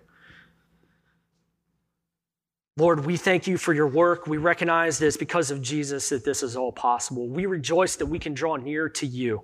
Lord, 2.79 3.05
we 3.05 3.17
thank 3.17 3.45
you 3.45 3.57
for 3.57 3.73
your 3.73 3.87
work. 3.87 4.25
We 4.25 4.37
recognize 4.37 4.99
that 4.99 5.07
it's 5.07 5.17
because 5.17 5.51
of 5.51 5.61
Jesus 5.61 6.07
that 6.09 6.23
this 6.23 6.41
is 6.41 6.55
all 6.55 6.71
possible. 6.71 7.27
We 7.27 7.45
rejoice 7.45 7.97
that 7.97 8.05
we 8.05 8.19
can 8.19 8.33
draw 8.33 8.55
near 8.55 8.87
to 8.87 9.05
you. 9.05 9.43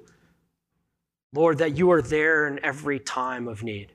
Lord, 1.33 1.57
that 1.57 1.77
you 1.77 1.91
are 1.91 2.01
there 2.01 2.47
in 2.47 2.63
every 2.63 2.97
time 2.97 3.49
of 3.49 3.61
need. 3.61 3.91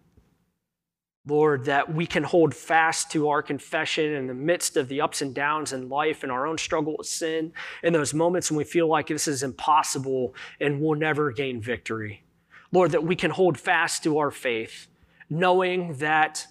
Lord, 1.26 1.64
that 1.64 1.90
we 1.90 2.04
can 2.04 2.22
hold 2.22 2.54
fast 2.54 3.12
to 3.12 3.30
our 3.30 3.42
confession 3.42 4.12
in 4.12 4.26
the 4.26 4.34
midst 4.34 4.76
of 4.76 4.88
the 4.88 5.00
ups 5.00 5.22
and 5.22 5.34
downs 5.34 5.72
in 5.72 5.88
life 5.88 6.22
and 6.22 6.30
our 6.30 6.46
own 6.46 6.58
struggle 6.58 6.96
with 6.98 7.06
sin, 7.06 7.54
in 7.82 7.94
those 7.94 8.12
moments 8.12 8.50
when 8.50 8.58
we 8.58 8.64
feel 8.64 8.88
like 8.88 9.06
this 9.06 9.26
is 9.26 9.42
impossible 9.42 10.34
and 10.60 10.82
we'll 10.82 10.98
never 10.98 11.32
gain 11.32 11.62
victory. 11.62 12.24
Lord, 12.72 12.90
that 12.90 13.04
we 13.04 13.16
can 13.16 13.30
hold 13.30 13.58
fast 13.58 14.02
to 14.04 14.18
our 14.18 14.30
faith 14.30 14.88
knowing 15.30 15.94
that 15.94 16.46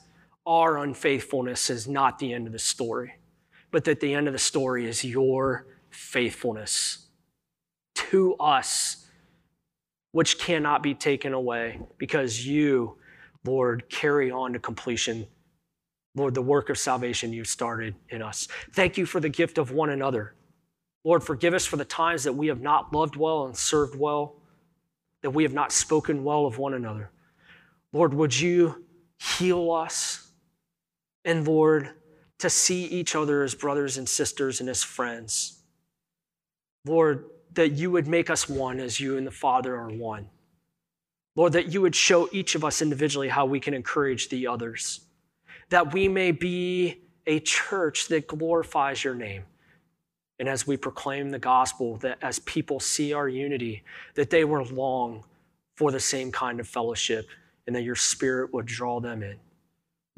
our 0.46 0.80
unfaithfulness 0.80 1.70
is 1.70 1.88
not 1.88 2.20
the 2.20 2.34
end 2.34 2.48
of 2.48 2.54
the 2.54 2.60
story, 2.60 3.14
but 3.72 3.84
that 3.86 4.00
the 4.00 4.14
end 4.14 4.28
of 4.28 4.34
the 4.34 4.40
story 4.40 4.88
is 4.88 5.04
your 5.04 5.68
faithfulness 5.90 7.08
to 7.96 8.36
us, 8.36 9.08
which 10.12 10.40
cannot 10.40 10.82
be 10.82 10.94
taken 10.94 11.34
away 11.34 11.80
because 11.98 12.46
you, 12.46 12.98
Lord, 13.46 13.90
carry 13.90 14.32
on 14.32 14.54
to 14.54 14.60
completion. 14.60 15.28
Lord, 16.16 16.34
the 16.34 16.42
work 16.42 16.70
of 16.70 16.78
salvation 16.78 17.32
you've 17.32 17.48
started 17.48 17.96
in 18.10 18.22
us. 18.22 18.48
Thank 18.74 18.98
you 18.98 19.06
for 19.06 19.20
the 19.20 19.30
gift 19.30 19.58
of 19.58 19.72
one 19.72 19.92
another. 19.92 20.34
Lord, 21.04 21.24
forgive 21.24 21.54
us 21.54 21.66
for 21.66 21.78
the 21.78 21.86
times 21.86 22.24
that 22.24 22.34
we 22.34 22.48
have 22.48 22.62
not 22.62 22.94
loved 22.94 23.16
well 23.16 23.46
and 23.46 23.56
served 23.56 23.96
well, 23.96 24.36
that 25.22 25.30
we 25.30 25.44
have 25.44 25.54
not 25.54 25.72
spoken 25.72 26.24
well 26.24 26.46
of 26.46 26.58
one 26.58 26.74
another. 26.74 27.12
Lord, 27.94 28.14
would 28.14 28.38
you 28.38 28.86
heal 29.18 29.72
us? 29.72 30.29
And 31.26 31.48
Lord, 31.48 31.92
to 32.40 32.50
see 32.50 32.86
each 32.86 33.16
other 33.16 33.44
as 33.44 33.54
brothers 33.54 33.98
and 33.98 34.08
sisters 34.08 34.60
and 34.60 34.70
as 34.70 34.84
friends. 34.84 35.60
Lord, 36.86 37.26
that 37.54 37.74
you 37.74 37.92
would 37.92 38.08
make 38.08 38.30
us 38.30 38.48
one 38.48 38.80
as 38.80 39.00
you 39.00 39.18
and 39.18 39.28
the 39.28 39.32
Father 39.32 39.76
are 39.76 39.90
one. 39.90 40.30
Lord, 41.36 41.54
that 41.54 41.74
you 41.74 41.82
would 41.82 41.96
show 41.96 42.30
each 42.32 42.56
of 42.56 42.64
us 42.64 42.82
individually 42.82 43.30
how 43.30 43.46
we 43.46 43.60
can 43.60 43.74
encourage 43.74 44.30
the 44.30 44.48
others. 44.48 45.02
That 45.70 45.94
we 45.94 46.08
may 46.08 46.32
be 46.32 47.02
a 47.28 47.40
church 47.40 48.08
that 48.08 48.28
glorifies 48.28 49.04
your 49.04 49.16
name. 49.16 49.44
And 50.40 50.48
as 50.48 50.66
we 50.66 50.78
proclaim 50.78 51.30
the 51.30 51.40
gospel, 51.40 51.98
that 51.98 52.18
as 52.22 52.40
people 52.40 52.80
see 52.80 53.14
our 53.14 53.28
unity, 53.28 53.84
that 54.16 54.30
they 54.30 54.46
will 54.46 54.64
long 54.66 55.24
for 55.76 55.92
the 55.92 56.00
same 56.00 56.32
kind 56.32 56.60
of 56.60 56.68
fellowship 56.68 57.28
and 57.68 57.76
that 57.76 57.84
your 57.84 57.96
spirit 57.96 58.54
would 58.54 58.66
draw 58.66 59.00
them 59.00 59.22
in. 59.22 59.38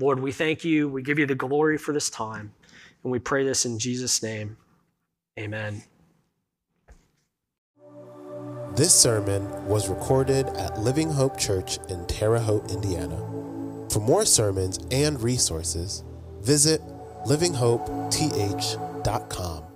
Lord, 0.01 0.19
we 0.19 0.31
thank 0.31 0.65
you. 0.65 0.89
We 0.89 1.03
give 1.03 1.19
you 1.19 1.25
the 1.25 1.35
glory 1.35 1.77
for 1.77 1.93
this 1.93 2.09
time. 2.09 2.53
And 3.03 3.11
we 3.11 3.19
pray 3.19 3.43
this 3.43 3.65
in 3.65 3.77
Jesus' 3.79 4.23
name. 4.23 4.55
Amen. 5.39 5.83
This 8.75 8.93
sermon 8.93 9.65
was 9.65 9.89
recorded 9.89 10.45
at 10.47 10.79
Living 10.79 11.09
Hope 11.09 11.37
Church 11.37 11.77
in 11.89 12.05
Terre 12.07 12.39
Haute, 12.39 12.71
Indiana. 12.71 13.17
For 13.91 13.99
more 13.99 14.25
sermons 14.25 14.79
and 14.91 15.21
resources, 15.21 16.05
visit 16.39 16.81
livinghopeth.com. 17.25 19.70